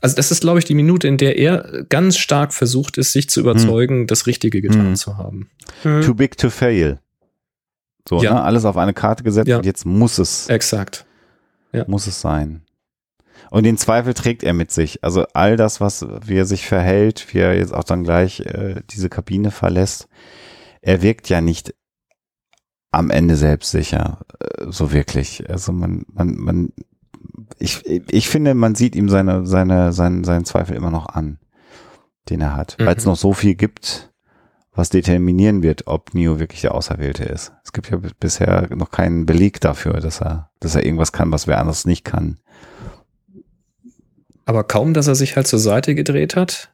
Also, 0.00 0.14
das 0.16 0.30
ist, 0.30 0.40
glaube 0.40 0.58
ich, 0.60 0.64
die 0.64 0.74
Minute, 0.74 1.08
in 1.08 1.16
der 1.16 1.36
er 1.38 1.84
ganz 1.88 2.16
stark 2.18 2.54
versucht 2.54 2.98
ist, 2.98 3.12
sich 3.12 3.28
zu 3.28 3.40
überzeugen, 3.40 4.06
das 4.06 4.26
Richtige 4.26 4.60
getan 4.60 4.90
Mhm. 4.90 4.96
zu 4.96 5.16
haben. 5.16 5.50
Hm. 5.82 6.02
Too 6.02 6.14
big 6.14 6.36
to 6.38 6.50
fail. 6.50 7.00
So, 8.08 8.22
Ja. 8.22 8.34
ne? 8.34 8.42
alles 8.42 8.64
auf 8.64 8.76
eine 8.76 8.94
Karte 8.94 9.22
gesetzt 9.24 9.48
Ja. 9.48 9.58
und 9.58 9.66
jetzt 9.66 9.84
muss 9.84 10.18
es, 10.18 10.48
Exakt. 10.48 11.04
muss 11.86 12.06
es 12.06 12.20
sein. 12.20 12.62
Und 13.50 13.64
den 13.64 13.76
Zweifel 13.78 14.14
trägt 14.14 14.42
er 14.42 14.52
mit 14.52 14.70
sich. 14.72 15.02
Also 15.04 15.24
all 15.34 15.56
das, 15.56 15.80
was, 15.80 16.06
wie 16.24 16.36
er 16.36 16.44
sich 16.44 16.66
verhält, 16.66 17.26
wie 17.32 17.38
er 17.38 17.56
jetzt 17.56 17.72
auch 17.74 17.84
dann 17.84 18.04
gleich 18.04 18.40
äh, 18.40 18.82
diese 18.90 19.08
Kabine 19.08 19.50
verlässt, 19.50 20.08
er 20.80 21.02
wirkt 21.02 21.28
ja 21.28 21.40
nicht 21.40 21.74
am 22.90 23.10
Ende 23.10 23.36
selbstsicher, 23.36 24.20
äh, 24.40 24.66
so 24.68 24.92
wirklich. 24.92 25.48
Also 25.50 25.72
man, 25.72 26.04
man, 26.12 26.36
man, 26.36 26.72
ich, 27.58 27.84
ich 27.86 28.28
finde, 28.28 28.54
man 28.54 28.74
sieht 28.74 28.96
ihm 28.96 29.08
seine, 29.08 29.46
seine, 29.46 29.92
seinen, 29.92 30.24
seinen 30.24 30.44
Zweifel 30.44 30.76
immer 30.76 30.90
noch 30.90 31.06
an, 31.06 31.38
den 32.30 32.40
er 32.40 32.56
hat, 32.56 32.76
weil 32.78 32.96
es 32.96 33.04
Mhm. 33.04 33.10
noch 33.12 33.16
so 33.16 33.32
viel 33.32 33.54
gibt, 33.54 34.12
was 34.72 34.90
determinieren 34.90 35.62
wird, 35.62 35.86
ob 35.86 36.14
Neo 36.14 36.38
wirklich 36.38 36.60
der 36.60 36.74
Auserwählte 36.74 37.24
ist. 37.24 37.52
Es 37.64 37.72
gibt 37.72 37.90
ja 37.90 37.98
bisher 38.20 38.68
noch 38.74 38.90
keinen 38.90 39.26
Beleg 39.26 39.60
dafür, 39.60 39.94
dass 39.94 40.20
er, 40.20 40.50
dass 40.60 40.74
er 40.76 40.84
irgendwas 40.84 41.12
kann, 41.12 41.32
was 41.32 41.46
wer 41.46 41.58
anderes 41.58 41.84
nicht 41.84 42.04
kann. 42.04 42.38
Aber 44.44 44.64
kaum, 44.64 44.94
dass 44.94 45.06
er 45.08 45.14
sich 45.14 45.36
halt 45.36 45.46
zur 45.46 45.58
Seite 45.58 45.94
gedreht 45.94 46.36
hat, 46.36 46.72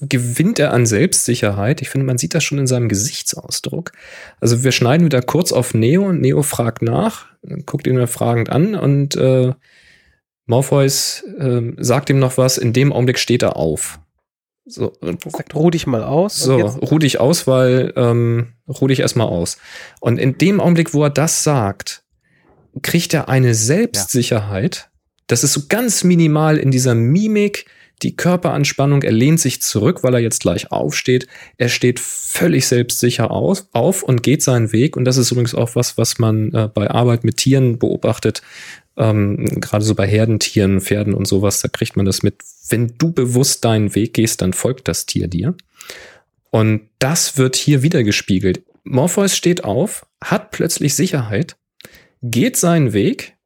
gewinnt 0.00 0.58
er 0.58 0.72
an 0.72 0.86
Selbstsicherheit. 0.86 1.82
Ich 1.82 1.88
finde, 1.88 2.06
man 2.06 2.18
sieht 2.18 2.34
das 2.34 2.44
schon 2.44 2.58
in 2.58 2.66
seinem 2.66 2.88
Gesichtsausdruck. 2.88 3.92
Also 4.40 4.64
wir 4.64 4.72
schneiden 4.72 5.04
wieder 5.04 5.22
kurz 5.22 5.52
auf 5.52 5.74
Neo 5.74 6.06
und 6.06 6.20
Neo 6.20 6.42
fragt 6.42 6.82
nach, 6.82 7.26
guckt 7.64 7.86
ihn 7.86 8.06
fragend 8.06 8.50
an 8.50 8.74
und 8.74 9.16
äh, 9.16 9.52
Morpheus 10.46 11.24
äh, 11.38 11.72
sagt 11.78 12.10
ihm 12.10 12.18
noch 12.18 12.38
was. 12.38 12.58
In 12.58 12.72
dem 12.72 12.92
Augenblick 12.92 13.18
steht 13.18 13.42
er 13.42 13.56
auf. 13.56 13.98
So, 14.64 14.92
und 15.00 15.22
Sagt, 15.30 15.54
ruh 15.54 15.70
dich 15.70 15.86
mal 15.86 16.02
aus. 16.02 16.38
so, 16.38 16.56
ruh 16.56 16.98
dich 16.98 17.20
aus, 17.20 17.46
weil 17.46 17.92
ähm, 17.96 18.54
ruh 18.68 18.88
dich 18.88 19.00
erstmal 19.00 19.28
aus. 19.28 19.58
Und 20.00 20.18
in 20.18 20.38
dem 20.38 20.60
Augenblick, 20.60 20.92
wo 20.92 21.04
er 21.04 21.10
das 21.10 21.44
sagt, 21.44 22.02
kriegt 22.82 23.14
er 23.14 23.28
eine 23.28 23.54
Selbstsicherheit. 23.54 24.90
Das 25.28 25.44
ist 25.44 25.52
so 25.52 25.62
ganz 25.68 26.04
minimal 26.04 26.58
in 26.58 26.70
dieser 26.70 26.94
Mimik, 26.94 27.66
die 28.02 28.16
Körperanspannung. 28.16 29.02
Er 29.02 29.12
lehnt 29.12 29.40
sich 29.40 29.62
zurück, 29.62 30.02
weil 30.02 30.14
er 30.14 30.20
jetzt 30.20 30.40
gleich 30.40 30.70
aufsteht. 30.70 31.26
Er 31.56 31.68
steht 31.68 31.98
völlig 31.98 32.66
selbstsicher 32.66 33.30
auf, 33.30 33.64
auf 33.72 34.02
und 34.02 34.22
geht 34.22 34.42
seinen 34.42 34.72
Weg. 34.72 34.96
Und 34.96 35.04
das 35.04 35.16
ist 35.16 35.30
übrigens 35.30 35.54
auch 35.54 35.74
was, 35.74 35.96
was 35.96 36.18
man 36.18 36.52
äh, 36.52 36.68
bei 36.72 36.90
Arbeit 36.90 37.24
mit 37.24 37.38
Tieren 37.38 37.78
beobachtet. 37.78 38.42
Ähm, 38.96 39.44
Gerade 39.60 39.84
so 39.84 39.94
bei 39.94 40.06
Herdentieren, 40.06 40.80
Pferden 40.80 41.14
und 41.14 41.26
sowas, 41.26 41.60
da 41.60 41.68
kriegt 41.68 41.96
man 41.96 42.06
das 42.06 42.22
mit. 42.22 42.42
Wenn 42.68 42.94
du 42.98 43.12
bewusst 43.12 43.64
deinen 43.64 43.94
Weg 43.94 44.14
gehst, 44.14 44.42
dann 44.42 44.52
folgt 44.52 44.88
das 44.88 45.06
Tier 45.06 45.28
dir. 45.28 45.54
Und 46.50 46.88
das 46.98 47.38
wird 47.38 47.56
hier 47.56 47.82
wieder 47.82 48.02
gespiegelt. 48.04 48.62
Morpheus 48.84 49.36
steht 49.36 49.64
auf, 49.64 50.06
hat 50.22 50.52
plötzlich 50.52 50.94
Sicherheit, 50.94 51.56
geht 52.22 52.56
seinen 52.56 52.92
Weg 52.92 53.36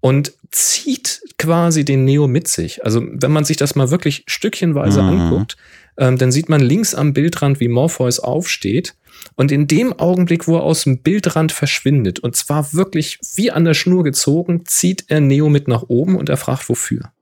und 0.00 0.32
zieht 0.50 1.20
quasi 1.38 1.84
den 1.84 2.04
Neo 2.04 2.26
mit 2.26 2.48
sich. 2.48 2.84
Also 2.84 3.02
wenn 3.04 3.32
man 3.32 3.44
sich 3.44 3.56
das 3.56 3.74
mal 3.74 3.90
wirklich 3.90 4.24
stückchenweise 4.26 5.02
mhm. 5.02 5.08
anguckt, 5.08 5.56
ähm, 5.96 6.16
dann 6.16 6.32
sieht 6.32 6.48
man 6.48 6.60
links 6.60 6.94
am 6.94 7.12
Bildrand, 7.12 7.60
wie 7.60 7.68
Morpheus 7.68 8.20
aufsteht. 8.20 8.94
Und 9.34 9.50
in 9.50 9.66
dem 9.66 9.92
Augenblick, 9.92 10.46
wo 10.46 10.56
er 10.56 10.62
aus 10.62 10.84
dem 10.84 11.02
Bildrand 11.02 11.50
verschwindet, 11.52 12.20
und 12.20 12.36
zwar 12.36 12.72
wirklich 12.72 13.18
wie 13.34 13.50
an 13.50 13.64
der 13.64 13.74
Schnur 13.74 14.04
gezogen, 14.04 14.64
zieht 14.64 15.06
er 15.08 15.20
Neo 15.20 15.48
mit 15.48 15.66
nach 15.66 15.84
oben 15.88 16.16
und 16.16 16.28
er 16.28 16.36
fragt, 16.36 16.68
wofür. 16.68 17.12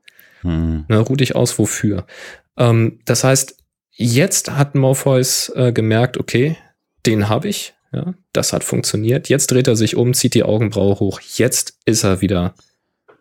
Mhm. 0.43 0.85
Na, 0.89 1.01
ruh 1.01 1.17
dich 1.17 1.35
aus, 1.35 1.59
wofür. 1.59 2.07
Ähm, 2.57 3.01
das 3.07 3.25
heißt, 3.25 3.57
jetzt 3.93 4.51
hat 4.51 4.75
Morpheus 4.75 5.51
äh, 5.55 5.73
gemerkt, 5.73 6.19
okay, 6.19 6.57
den 7.07 7.29
habe 7.29 7.49
ich. 7.49 7.75
Ja, 7.93 8.15
das 8.33 8.53
hat 8.53 8.65
funktioniert. 8.65 9.29
Jetzt 9.29 9.51
dreht 9.51 9.69
er 9.69 9.77
sich 9.77 9.97
um, 9.97 10.13
zieht 10.13 10.35
die 10.35 10.43
Augenbraue 10.43 10.99
hoch. 11.01 11.21
Jetzt 11.21 11.79
ist 11.87 12.05
er 12.05 12.21
wieder, 12.21 12.55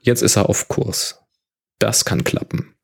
jetzt 0.06 0.22
ist 0.22 0.36
er 0.36 0.50
auf 0.50 0.68
Kurs. 0.68 1.22
Das 1.80 2.06
kann 2.06 2.24
klappen. 2.24 2.76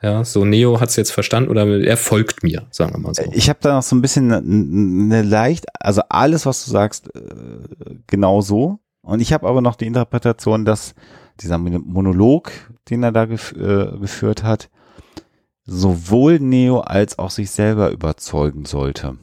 Ja, 0.00 0.24
so 0.24 0.44
Neo 0.44 0.80
hat 0.80 0.90
es 0.90 0.96
jetzt 0.96 1.10
verstanden 1.10 1.50
oder 1.50 1.66
er 1.66 1.96
folgt 1.96 2.44
mir, 2.44 2.66
sagen 2.70 2.92
wir 2.94 2.98
mal 2.98 3.14
so. 3.14 3.22
Ich 3.32 3.48
habe 3.48 3.58
da 3.60 3.74
noch 3.74 3.82
so 3.82 3.96
ein 3.96 4.02
bisschen 4.02 4.32
eine 4.32 5.22
leicht, 5.22 5.66
also 5.80 6.02
alles, 6.08 6.46
was 6.46 6.64
du 6.64 6.70
sagst, 6.70 7.14
äh, 7.16 7.96
genau 8.06 8.40
so. 8.40 8.78
Und 9.02 9.20
ich 9.20 9.32
habe 9.32 9.48
aber 9.48 9.60
noch 9.60 9.74
die 9.74 9.86
Interpretation, 9.86 10.64
dass 10.64 10.94
dieser 11.40 11.58
Monolog, 11.58 12.52
den 12.90 13.02
er 13.02 13.12
da 13.12 13.24
gef 13.24 13.52
äh, 13.52 13.98
geführt 13.98 14.44
hat, 14.44 14.70
sowohl 15.64 16.38
Neo 16.38 16.80
als 16.80 17.18
auch 17.18 17.30
sich 17.30 17.50
selber 17.50 17.90
überzeugen 17.90 18.66
sollte. 18.66 19.18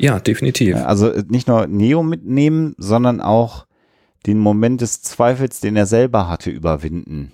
Ja, 0.00 0.18
definitiv. 0.18 0.76
Also 0.76 1.12
nicht 1.28 1.46
nur 1.46 1.66
Neo 1.66 2.02
mitnehmen, 2.02 2.74
sondern 2.78 3.20
auch 3.20 3.66
den 4.26 4.38
Moment 4.38 4.80
des 4.80 5.02
Zweifels, 5.02 5.60
den 5.60 5.76
er 5.76 5.86
selber 5.86 6.28
hatte, 6.28 6.50
überwinden. 6.50 7.32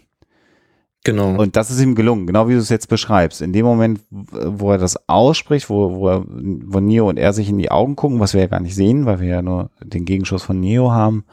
Genau. 1.06 1.40
Und 1.40 1.54
das 1.54 1.70
ist 1.70 1.80
ihm 1.80 1.94
gelungen, 1.94 2.26
genau 2.26 2.48
wie 2.48 2.54
du 2.54 2.58
es 2.58 2.68
jetzt 2.68 2.88
beschreibst. 2.88 3.40
In 3.40 3.52
dem 3.52 3.64
Moment, 3.64 4.00
wo 4.10 4.72
er 4.72 4.78
das 4.78 5.08
ausspricht, 5.08 5.70
wo, 5.70 5.94
wo, 5.94 6.08
er, 6.08 6.24
wo 6.26 6.80
Neo 6.80 7.08
und 7.08 7.16
er 7.16 7.32
sich 7.32 7.48
in 7.48 7.58
die 7.58 7.70
Augen 7.70 7.94
gucken, 7.94 8.18
was 8.18 8.34
wir 8.34 8.40
ja 8.40 8.48
gar 8.48 8.58
nicht 8.58 8.74
sehen, 8.74 9.06
weil 9.06 9.20
wir 9.20 9.28
ja 9.28 9.42
nur 9.42 9.70
den 9.84 10.04
Gegenschuss 10.04 10.42
von 10.42 10.58
Neo 10.58 10.90
haben, 10.90 11.24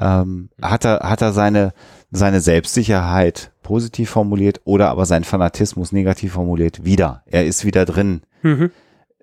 ähm, 0.00 0.48
hat 0.60 0.84
er, 0.84 1.08
hat 1.08 1.22
er 1.22 1.32
seine, 1.32 1.72
seine 2.10 2.40
Selbstsicherheit 2.40 3.52
positiv 3.62 4.10
formuliert 4.10 4.60
oder 4.64 4.90
aber 4.90 5.06
sein 5.06 5.22
Fanatismus 5.22 5.92
negativ 5.92 6.32
formuliert 6.32 6.84
wieder. 6.84 7.22
Er 7.26 7.46
ist 7.46 7.64
wieder 7.64 7.84
drin. 7.84 8.22
Mhm. 8.42 8.72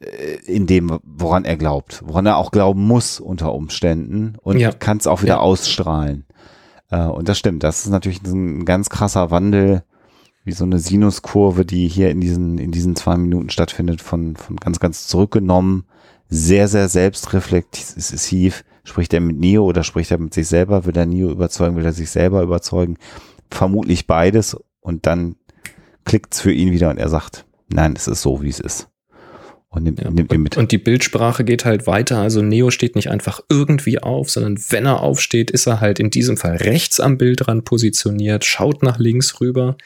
Äh, 0.02 0.40
in 0.46 0.68
dem, 0.68 1.00
woran 1.04 1.46
er 1.46 1.58
glaubt, 1.58 2.02
woran 2.06 2.26
er 2.26 2.38
auch 2.38 2.52
glauben 2.52 2.86
muss 2.86 3.20
unter 3.20 3.54
Umständen 3.54 4.36
und 4.42 4.58
ja. 4.60 4.72
kann 4.72 4.98
es 4.98 5.08
auch 5.08 5.22
wieder 5.22 5.36
ja. 5.36 5.40
ausstrahlen. 5.40 6.26
Äh, 6.90 7.06
und 7.06 7.30
das 7.30 7.38
stimmt, 7.38 7.64
das 7.64 7.86
ist 7.86 7.92
natürlich 7.92 8.22
ein 8.24 8.66
ganz 8.66 8.90
krasser 8.90 9.32
Wandel, 9.32 9.84
wie 10.44 10.54
so 10.54 10.64
eine 10.64 10.80
Sinuskurve, 10.80 11.66
die 11.66 11.88
hier 11.88 12.10
in 12.10 12.20
diesen, 12.20 12.58
in 12.58 12.72
diesen 12.72 12.96
zwei 12.96 13.16
Minuten 13.16 13.52
stattfindet, 13.52 14.02
von, 14.02 14.36
von 14.36 14.58
ganz, 14.58 14.80
ganz 14.80 15.08
zurückgenommen, 15.08 15.86
sehr, 16.28 16.68
sehr 16.68 16.90
selbstreflexiv. 16.90 18.64
Spricht 18.84 19.14
er 19.14 19.22
mit 19.22 19.38
Neo 19.38 19.64
oder 19.64 19.84
spricht 19.84 20.10
er 20.10 20.18
mit 20.18 20.34
sich 20.34 20.48
selber? 20.48 20.86
Will 20.86 20.98
er 20.98 21.06
Neo 21.06 21.30
überzeugen? 21.30 21.76
Will 21.76 21.86
er 21.86 21.94
sich 21.94 22.10
selber 22.10 22.42
überzeugen? 22.42 22.98
Vermutlich 23.52 24.08
beides. 24.08 24.58
Und 24.80 25.06
dann 25.06 25.36
klickt's 26.06 26.42
für 26.42 26.52
ihn 26.52 26.72
wieder 26.72 26.90
und 26.90 26.98
er 26.98 27.10
sagt, 27.10 27.46
nein, 27.72 27.94
es 27.96 28.08
ist 28.08 28.24
so, 28.24 28.42
wie 28.42 28.50
es 28.50 28.60
ist 28.60 28.91
und 29.72 29.84
nimmt, 29.84 30.02
ja, 30.02 30.12
nimmt 30.12 30.32
ihn 30.34 30.44
mit. 30.44 30.58
Und 30.58 30.72
die 30.72 30.78
Bildsprache 30.78 31.46
geht 31.46 31.64
halt 31.64 31.88
weiter. 31.88 32.20
Also 32.20 32.42
Neo 32.42 32.72
steht 32.72 32.96
nicht 32.96 33.10
einfach 33.10 33.40
irgendwie 33.50 34.00
auf, 34.00 34.30
sondern 34.30 34.60
wenn 34.70 34.86
er 34.86 35.00
aufsteht, 35.00 35.50
ist 35.50 35.66
er 35.66 35.80
halt 35.80 36.00
in 36.00 36.10
diesem 36.10 36.36
Fall 36.36 36.58
rechts 36.58 37.00
am 37.00 37.18
Bildrand 37.18 37.64
positioniert, 37.64 38.44
schaut 38.44 38.84
nach 38.84 39.00
links 39.00 39.40
rüber, 39.40 39.78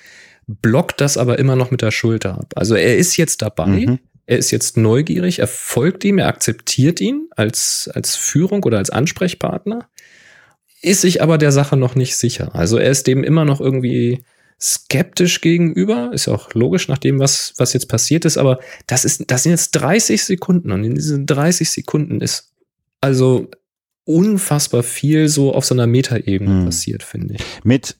blockt 0.48 1.02
das 1.02 1.18
aber 1.18 1.38
immer 1.38 1.56
noch 1.56 1.70
mit 1.70 1.84
der 1.84 1.92
Schulter 1.92 2.40
ab. 2.40 2.54
Also 2.56 2.74
er 2.76 2.98
ist 2.98 3.16
jetzt 3.18 3.44
dabei. 3.44 3.68
Mhm. 3.68 4.00
Er 4.28 4.40
ist 4.40 4.50
jetzt 4.50 4.76
neugierig, 4.76 5.38
er 5.38 5.48
folgt 5.48 6.04
ihm, 6.04 6.18
er 6.18 6.30
akzeptiert 6.30 7.00
ihn 7.00 7.28
als, 7.36 7.88
als 7.94 8.16
Führung 8.16 8.64
oder 8.64 8.80
als 8.80 8.90
Ansprechpartner, 8.90 9.88
ist 10.82 11.02
sich 11.02 11.22
aber 11.22 11.38
der 11.38 11.52
Sache 11.52 11.78
noch 11.78 11.94
nicht 11.94 12.16
sicher. 12.16 12.56
Also 12.56 12.78
er 12.80 12.90
ist 12.90 13.06
dem 13.06 13.24
immer 13.24 13.46
noch 13.46 13.62
irgendwie 13.62 14.24
skeptisch 14.60 15.42
gegenüber. 15.42 16.12
Ist 16.14 16.28
auch 16.28 16.54
logisch 16.54 16.88
nach 16.88 16.98
dem, 16.98 17.20
was, 17.20 17.54
was 17.58 17.74
jetzt 17.74 17.88
passiert 17.88 18.26
ist. 18.26 18.38
Aber 18.38 18.60
das 18.88 19.06
ist, 19.06 19.30
das 19.30 19.44
sind 19.44 19.52
jetzt 19.52 19.72
30 19.72 20.24
Sekunden 20.24 20.72
und 20.72 20.84
in 20.84 20.96
diesen 20.96 21.26
30 21.26 21.70
Sekunden 21.70 22.22
ist 22.22 22.52
also 23.02 23.50
unfassbar 24.06 24.84
viel 24.84 25.28
so 25.30 25.54
auf 25.54 25.66
so 25.66 25.76
einer 25.76 25.88
Metaebene 25.88 26.60
hm. 26.60 26.66
passiert, 26.66 27.04
finde 27.04 27.36
ich. 27.36 27.44
Mit, 27.64 27.98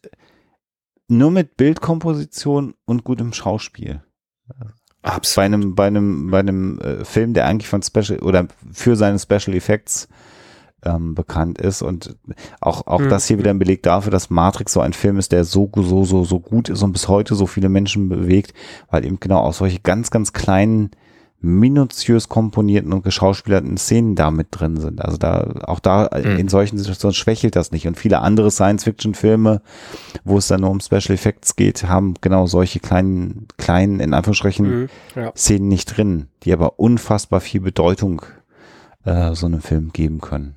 nur 1.08 1.32
mit 1.32 1.58
Bildkomposition 1.58 2.76
und 2.86 3.04
gutem 3.04 3.34
Schauspiel. 3.34 4.02
Absolut. 5.02 5.36
Bei 5.36 5.46
einem, 5.46 5.76
bei 5.76 5.88
einem, 5.88 6.32
bei 6.32 6.40
einem 6.40 6.80
äh, 6.80 7.06
Film, 7.06 7.34
der 7.34 7.46
eigentlich 7.46 7.68
von 7.68 7.84
Special 7.84 8.20
oder 8.20 8.48
für 8.72 8.96
seine 8.96 9.20
Special 9.20 9.56
Effects 9.56 10.08
ähm, 10.86 11.16
bekannt 11.16 11.60
ist 11.60 11.82
und 11.82 12.16
auch 12.62 12.88
auch 12.88 13.00
mhm. 13.00 13.10
das 13.10 13.28
hier 13.28 13.38
wieder 13.38 13.50
ein 13.50 13.60
Beleg 13.60 13.84
dafür, 13.84 14.12
dass 14.12 14.30
Matrix 14.30 14.74
so 14.74 14.82
ein 14.82 14.94
Film 14.94 15.18
ist, 15.18 15.32
der 15.32 15.44
so 15.44 15.70
so 15.76 16.04
so 16.04 16.24
so 16.24 16.40
gut 16.40 16.70
ist 16.70 16.84
und 16.84 16.94
bis 16.94 17.08
heute 17.08 17.36
so 17.36 17.48
viele 17.48 17.70
Menschen 17.70 18.10
bewegt, 18.10 18.54
weil 18.90 19.06
eben 19.06 19.20
genau 19.20 19.40
auch 19.40 19.54
solche 19.54 19.80
ganz 19.80 20.12
ganz 20.12 20.34
kleinen 20.34 20.92
minutiös 21.46 22.28
komponierten 22.28 22.92
und 22.92 23.04
geschauspielerten 23.04 23.78
Szenen 23.78 24.16
da 24.16 24.32
mit 24.32 24.48
drin 24.52 24.78
sind. 24.78 25.02
Also 25.04 25.18
da, 25.18 25.54
auch 25.64 25.80
da 25.80 26.10
mhm. 26.14 26.38
in 26.38 26.48
solchen 26.48 26.78
Situationen 26.78 27.14
schwächelt 27.14 27.56
das 27.56 27.72
nicht. 27.72 27.88
Und 27.88 27.98
viele 28.00 28.20
andere 28.20 28.50
Science-Fiction-Filme, 28.52 29.62
wo 30.24 30.38
es 30.38 30.48
dann 30.48 30.62
nur 30.62 30.72
um 30.72 30.80
Special 30.80 31.14
Effects 31.14 31.56
geht, 31.56 31.84
haben 31.84 32.16
genau 32.20 32.48
solche 32.48 32.80
kleinen, 32.80 33.48
kleinen, 33.58 34.00
in 34.00 34.14
Anführungsstrichen, 34.14 34.82
mhm, 34.82 34.90
ja. 35.16 35.32
Szenen 35.36 35.68
nicht 35.68 35.96
drin, 35.96 36.28
die 36.44 36.52
aber 36.52 36.80
unfassbar 36.80 37.42
viel 37.42 37.62
Bedeutung 37.62 38.24
äh, 39.04 39.34
so 39.36 39.46
einem 39.46 39.62
Film 39.62 39.92
geben 39.94 40.22
können. 40.22 40.56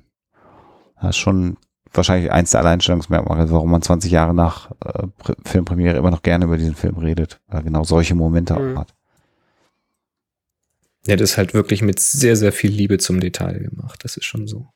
Das 1.01 1.11
ist 1.11 1.17
schon 1.17 1.57
wahrscheinlich 1.93 2.31
eins 2.31 2.51
der 2.51 2.61
Alleinstellungsmerkmale, 2.61 3.49
warum 3.51 3.71
man 3.71 3.81
20 3.81 4.11
Jahre 4.11 4.33
nach 4.33 4.71
äh, 4.85 5.07
Filmpremiere 5.45 5.97
immer 5.97 6.11
noch 6.11 6.21
gerne 6.21 6.45
über 6.45 6.57
diesen 6.57 6.75
Film 6.75 6.97
redet, 6.97 7.39
weil 7.47 7.61
er 7.61 7.63
genau 7.63 7.83
solche 7.83 8.15
Momente 8.15 8.53
mhm. 8.53 8.77
auch 8.77 8.81
hat. 8.81 8.93
Ja, 11.07 11.15
das 11.15 11.31
ist 11.31 11.37
halt 11.37 11.53
wirklich 11.53 11.81
mit 11.81 11.99
sehr, 11.99 12.35
sehr 12.35 12.51
viel 12.51 12.71
Liebe 12.71 12.97
zum 12.97 13.19
Detail 13.19 13.59
gemacht. 13.59 14.01
Das 14.03 14.17
ist 14.17 14.25
schon 14.25 14.47
so. 14.47 14.67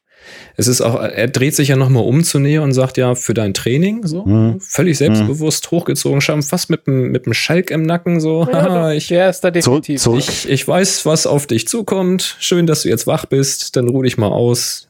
Es 0.55 0.67
ist 0.69 0.79
auch, 0.79 1.01
er 1.01 1.27
dreht 1.27 1.53
sich 1.53 1.67
ja 1.67 1.75
nochmal 1.75 2.05
um 2.05 2.23
zu 2.23 2.39
Nähe 2.39 2.61
und 2.61 2.71
sagt 2.71 2.97
ja, 2.97 3.13
für 3.13 3.33
dein 3.33 3.53
Training, 3.53 4.07
so, 4.07 4.25
mhm. 4.25 4.59
völlig 4.61 4.97
selbstbewusst, 4.97 5.65
mhm. 5.69 5.75
hochgezogen, 5.75 6.21
schon 6.21 6.43
fast 6.43 6.69
mit 6.69 6.87
dem, 6.87 7.11
mit 7.11 7.25
dem 7.25 7.33
Schalk 7.33 7.71
im 7.71 7.83
Nacken, 7.83 8.21
so, 8.21 8.47
ja, 8.49 8.91
ich, 8.93 9.09
der 9.09 9.29
ist 9.29 9.41
da 9.41 9.51
definitiv. 9.51 10.01
Zurück, 10.01 10.23
zurück. 10.23 10.35
Ich, 10.45 10.49
ich 10.49 10.67
weiß, 10.67 11.05
was 11.05 11.27
auf 11.27 11.45
dich 11.45 11.67
zukommt. 11.67 12.37
Schön, 12.39 12.67
dass 12.67 12.83
du 12.83 12.89
jetzt 12.89 13.05
wach 13.05 13.25
bist, 13.25 13.75
dann 13.75 13.89
ruh 13.89 14.03
dich 14.03 14.17
mal 14.17 14.29
aus 14.29 14.87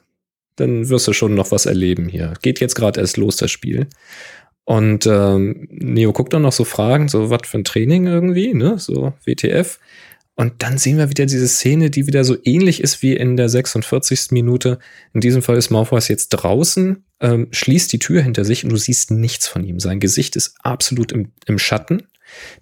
dann 0.56 0.90
wirst 0.90 1.08
du 1.08 1.14
schon 1.14 1.36
noch 1.36 1.52
was 1.52 1.66
erleben 1.66 2.08
hier. 2.08 2.34
Geht 2.42 2.60
jetzt 2.60 2.76
gerade 2.76 3.00
erst 3.00 3.18
los, 3.18 3.38
das 3.38 3.52
Spiel. 3.52 3.88
Und 4.66 5.06
ähm, 5.08 5.68
Neo 5.70 6.14
guckt 6.14 6.34
dann 6.34 6.44
noch 6.44 6.54
so 6.54 6.64
Fragen, 6.64 7.10
so 7.10 7.30
was 7.30 7.42
für 7.46 7.58
ein 7.58 7.66
Training 7.66 8.08
irgendwie, 8.08 8.54
ne? 8.54 8.78
So 8.80 9.14
WTF. 9.26 9.80
Und 10.36 10.64
dann 10.64 10.78
sehen 10.78 10.98
wir 10.98 11.10
wieder 11.10 11.26
diese 11.26 11.48
Szene, 11.48 11.92
die 11.92 12.08
wieder 12.08 12.24
so 12.24 12.38
ähnlich 12.44 12.82
ist 12.82 13.04
wie 13.04 13.16
in 13.16 13.38
der 13.38 13.50
46. 13.50 14.32
Minute. 14.32 14.80
In 15.14 15.22
diesem 15.22 15.44
Fall 15.44 15.58
ist 15.58 15.70
Morpheus 15.70 16.08
jetzt 16.08 16.30
draußen, 16.30 17.04
ähm, 17.20 17.48
schließt 17.52 17.94
die 17.94 18.00
Tür 18.00 18.24
hinter 18.24 18.44
sich 18.44 18.64
und 18.64 18.72
du 18.72 18.78
siehst 18.78 19.12
nichts 19.12 19.48
von 19.48 19.64
ihm. 19.64 19.80
Sein 19.80 20.00
Gesicht 20.00 20.36
ist 20.36 20.56
absolut 20.64 21.12
im, 21.12 21.34
im 21.46 21.60
Schatten. 21.60 22.04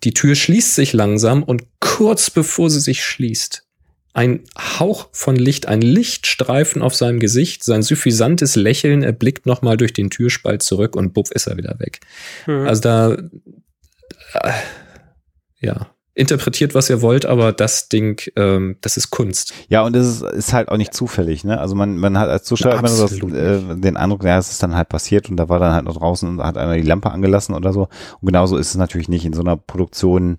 Die 0.04 0.14
Tür 0.14 0.36
schließt 0.36 0.76
sich 0.76 0.92
langsam 0.92 1.44
und 1.44 1.64
kurz 1.80 2.30
bevor 2.30 2.70
sie 2.70 2.82
sich 2.82 3.06
schließt, 3.06 3.66
ein 4.14 4.42
Hauch 4.58 5.08
von 5.12 5.36
Licht, 5.36 5.68
ein 5.68 5.82
Lichtstreifen 5.82 6.82
auf 6.82 6.96
seinem 6.96 7.20
Gesicht, 7.20 7.64
sein 7.64 7.82
suffisantes 7.82 8.56
Lächeln, 8.56 9.04
er 9.04 9.14
blickt 9.14 9.46
nochmal 9.46 9.78
durch 9.78 9.94
den 9.94 10.10
Türspalt 10.10 10.64
zurück 10.64 10.96
und 10.96 11.14
buff 11.14 11.32
ist 11.32 11.48
er 11.48 11.58
wieder 11.58 11.80
weg. 11.80 12.02
Mhm. 12.46 12.68
Also 12.68 12.82
da, 12.82 13.14
äh, 14.34 14.52
ja, 15.62 15.88
interpretiert, 16.14 16.76
was 16.76 16.90
ihr 16.90 17.02
wollt, 17.02 17.26
aber 17.26 17.54
das 17.54 17.88
Ding, 17.88 18.22
ähm, 18.36 18.76
das 18.82 18.98
ist 18.98 19.12
Kunst. 19.12 19.54
Ja, 19.70 19.84
und 19.84 19.96
es 19.96 20.08
ist, 20.08 20.24
ist, 20.24 20.54
halt 20.54 20.68
auch 20.68 20.78
nicht 20.78 20.94
zufällig, 20.94 21.46
ne? 21.46 21.60
Also 21.60 21.74
man, 21.74 21.98
man 21.98 22.18
hat 22.18 22.28
als 22.28 22.44
Zuschauer 22.44 22.74
immer 22.74 22.90
das, 22.90 23.14
äh, 23.14 23.76
den 23.78 23.96
Eindruck, 23.96 24.24
ja, 24.26 24.38
es 24.38 24.52
ist 24.52 24.62
dann 24.62 24.76
halt 24.76 24.90
passiert 24.90 25.30
und 25.30 25.38
da 25.38 25.48
war 25.48 25.60
dann 25.60 25.74
halt 25.74 25.86
noch 25.86 25.98
draußen 25.98 26.28
und 26.28 26.44
hat 26.44 26.58
einer 26.58 26.76
die 26.76 26.82
Lampe 26.82 27.12
angelassen 27.12 27.56
oder 27.56 27.72
so. 27.72 27.88
Und 28.20 28.26
genauso 28.26 28.58
ist 28.58 28.70
es 28.70 28.76
natürlich 28.76 29.08
nicht 29.08 29.26
in 29.26 29.32
so 29.32 29.42
einer 29.42 29.56
Produktion 29.56 30.38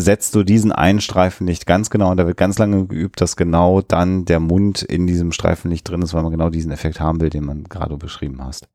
setzt 0.00 0.34
du 0.34 0.42
diesen 0.42 0.72
einen 0.72 1.00
Streifen 1.00 1.44
nicht 1.44 1.66
ganz 1.66 1.90
genau 1.90 2.10
und 2.10 2.16
da 2.16 2.26
wird 2.26 2.36
ganz 2.36 2.58
lange 2.58 2.86
geübt, 2.86 3.20
dass 3.20 3.36
genau 3.36 3.80
dann 3.82 4.24
der 4.24 4.40
Mund 4.40 4.82
in 4.82 5.06
diesem 5.06 5.32
Streifen 5.32 5.68
nicht 5.70 5.84
drin 5.84 6.02
ist, 6.02 6.14
weil 6.14 6.22
man 6.22 6.32
genau 6.32 6.50
diesen 6.50 6.72
Effekt 6.72 7.00
haben 7.00 7.20
will, 7.20 7.30
den 7.30 7.44
man 7.44 7.64
gerade 7.64 7.96
beschrieben 7.96 8.44
hast. 8.44 8.68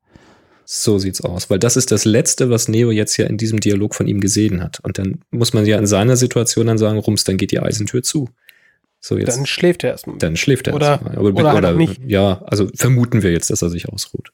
So 0.64 0.98
sieht's 0.98 1.20
aus, 1.20 1.48
weil 1.48 1.60
das 1.60 1.76
ist 1.76 1.92
das 1.92 2.04
Letzte, 2.04 2.50
was 2.50 2.66
Neo 2.66 2.90
jetzt 2.90 3.16
ja 3.18 3.26
in 3.26 3.36
diesem 3.36 3.60
Dialog 3.60 3.94
von 3.94 4.08
ihm 4.08 4.20
gesehen 4.20 4.62
hat. 4.62 4.80
Und 4.80 4.98
dann 4.98 5.20
muss 5.30 5.52
man 5.52 5.64
ja 5.64 5.78
in 5.78 5.86
seiner 5.86 6.16
Situation 6.16 6.66
dann 6.66 6.76
sagen, 6.78 6.98
Rums, 6.98 7.22
dann 7.22 7.36
geht 7.36 7.52
die 7.52 7.60
Eisentür 7.60 8.02
zu. 8.02 8.28
So 9.00 9.16
jetzt. 9.16 9.36
Dann 9.36 9.46
schläft 9.46 9.84
er 9.84 9.90
erstmal. 9.90 10.18
Dann 10.18 10.36
schläft 10.36 10.66
er 10.66 10.74
Oder- 10.74 10.90
erstmal. 10.92 11.16
Aber, 11.16 11.28
oder 11.28 11.52
halt 11.52 11.64
auch 11.64 11.76
nicht. 11.76 12.00
Ja, 12.04 12.42
also 12.46 12.68
vermuten 12.74 13.22
wir 13.22 13.30
jetzt, 13.30 13.50
dass 13.50 13.62
er 13.62 13.70
sich 13.70 13.88
ausruht. 13.88 14.32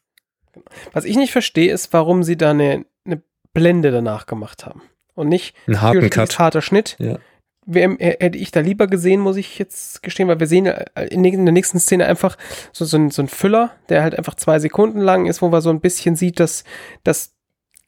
Was 0.94 1.04
ich 1.04 1.16
nicht 1.16 1.32
verstehe, 1.32 1.70
ist, 1.70 1.92
warum 1.92 2.22
sie 2.22 2.38
da 2.38 2.50
eine, 2.50 2.86
eine 3.04 3.22
Blende 3.52 3.90
danach 3.90 4.24
gemacht 4.24 4.64
haben. 4.64 4.80
Und 5.14 5.28
nicht 5.28 5.54
Ein 5.66 5.80
harten 5.82 6.08
Cut. 6.10 6.38
harter 6.38 6.62
Schnitt. 6.62 6.96
Ja. 6.98 7.18
Wär, 7.64 7.90
hätte 8.00 8.38
ich 8.38 8.50
da 8.50 8.58
lieber 8.60 8.88
gesehen, 8.88 9.20
muss 9.20 9.36
ich 9.36 9.56
jetzt 9.58 10.02
gestehen, 10.02 10.26
weil 10.26 10.40
wir 10.40 10.48
sehen 10.48 10.66
äh, 10.66 10.84
in 11.10 11.22
der 11.22 11.52
nächsten 11.52 11.78
Szene 11.78 12.06
einfach 12.06 12.36
so, 12.72 12.84
so, 12.84 12.96
ein, 12.96 13.10
so 13.10 13.22
ein 13.22 13.28
Füller, 13.28 13.70
der 13.88 14.02
halt 14.02 14.18
einfach 14.18 14.34
zwei 14.34 14.58
Sekunden 14.58 14.98
lang 14.98 15.26
ist, 15.26 15.42
wo 15.42 15.48
man 15.48 15.60
so 15.60 15.70
ein 15.70 15.80
bisschen 15.80 16.16
sieht, 16.16 16.40
dass, 16.40 16.64
dass, 17.04 17.34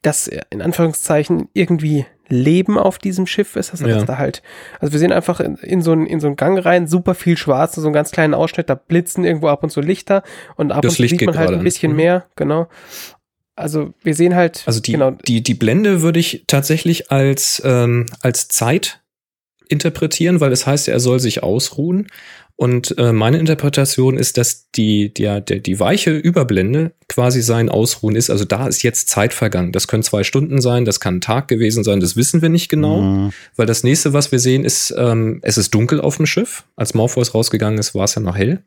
dass 0.01 0.29
äh, 0.29 0.41
in 0.49 0.61
Anführungszeichen 0.61 1.49
irgendwie 1.53 2.05
Leben 2.27 2.77
auf 2.79 2.97
diesem 2.99 3.27
Schiff 3.27 3.55
ist. 3.57 3.71
Also, 3.71 3.85
Ja. 3.87 4.01
da 4.03 4.17
halt, 4.17 4.41
also 4.79 4.93
wir 4.93 4.99
sehen 4.99 5.11
einfach 5.11 5.39
in, 5.41 5.57
in, 5.57 5.81
so 5.81 5.91
einen, 5.91 6.07
in 6.07 6.19
so 6.21 6.27
einen 6.27 6.37
Gang 6.37 6.63
rein, 6.63 6.87
super 6.87 7.13
viel 7.13 7.35
Schwarz, 7.37 7.75
so 7.75 7.83
einen 7.85 7.93
ganz 7.93 8.11
kleinen 8.11 8.33
Ausschnitt, 8.33 8.69
da 8.69 8.75
blitzen 8.75 9.25
irgendwo 9.25 9.47
ab 9.49 9.61
und 9.61 9.69
zu 9.71 9.81
Lichter 9.81 10.23
und 10.55 10.71
ab 10.71 10.83
Das 10.83 10.93
und 10.93 10.95
zu 10.95 11.01
Licht 11.03 11.19
sieht 11.19 11.27
man 11.27 11.37
halt 11.37 11.49
ein 11.49 11.55
an. 11.59 11.63
bisschen 11.63 11.91
Mhm. 11.91 11.97
mehr, 11.97 12.25
genau. 12.35 12.67
Also 13.55 13.93
wir 14.03 14.15
sehen 14.15 14.35
halt, 14.35 14.63
Also 14.65 14.79
die, 14.79 14.93
genau, 14.93 15.11
die, 15.11 15.41
die 15.41 15.53
Blende 15.53 16.01
würde 16.01 16.19
ich 16.19 16.43
tatsächlich 16.47 17.11
als, 17.11 17.61
ähm, 17.65 18.05
als 18.21 18.47
Zeit 18.47 19.01
interpretieren, 19.69 20.39
weil 20.41 20.51
es 20.51 20.67
heißt, 20.67 20.87
er 20.87 20.99
soll 20.99 21.19
sich 21.19 21.41
ausruhen. 21.41 22.07
Und 22.57 22.97
äh, 22.97 23.11
meine 23.11 23.37
Interpretation 23.37 24.17
ist, 24.17 24.37
dass 24.37 24.71
die, 24.71 25.13
der, 25.13 25.41
der, 25.41 25.59
die 25.59 25.77
weiche 25.77 26.11
Überblende 26.11 26.93
quasi 27.09 27.41
sein 27.41 27.67
Ausruhen 27.67 28.15
ist. 28.15 28.29
Also 28.29 28.45
da 28.45 28.67
ist 28.67 28.81
jetzt 28.81 29.09
Zeit 29.09 29.33
vergangen. 29.33 29.73
Das 29.73 29.89
können 29.89 30.03
zwei 30.03 30.23
Stunden 30.23 30.61
sein, 30.61 30.85
das 30.85 31.01
kann 31.01 31.15
ein 31.15 31.21
Tag 31.21 31.49
gewesen 31.49 31.83
sein, 31.83 31.99
das 31.99 32.15
wissen 32.15 32.41
wir 32.41 32.47
nicht 32.47 32.69
genau. 32.69 33.01
Mhm. 33.01 33.33
Weil 33.57 33.65
das 33.65 33.83
nächste, 33.83 34.13
was 34.13 34.31
wir 34.31 34.39
sehen, 34.39 34.63
ist, 34.63 34.93
ähm, 34.97 35.39
es 35.41 35.57
ist 35.57 35.73
dunkel 35.73 35.99
auf 35.99 36.15
dem 36.15 36.25
Schiff. 36.25 36.63
Als 36.77 36.93
Morpheus 36.93 37.33
rausgegangen 37.33 37.77
ist, 37.77 37.93
war 37.93 38.05
es 38.05 38.15
ja 38.15 38.21
noch 38.21 38.37
hell. 38.37 38.63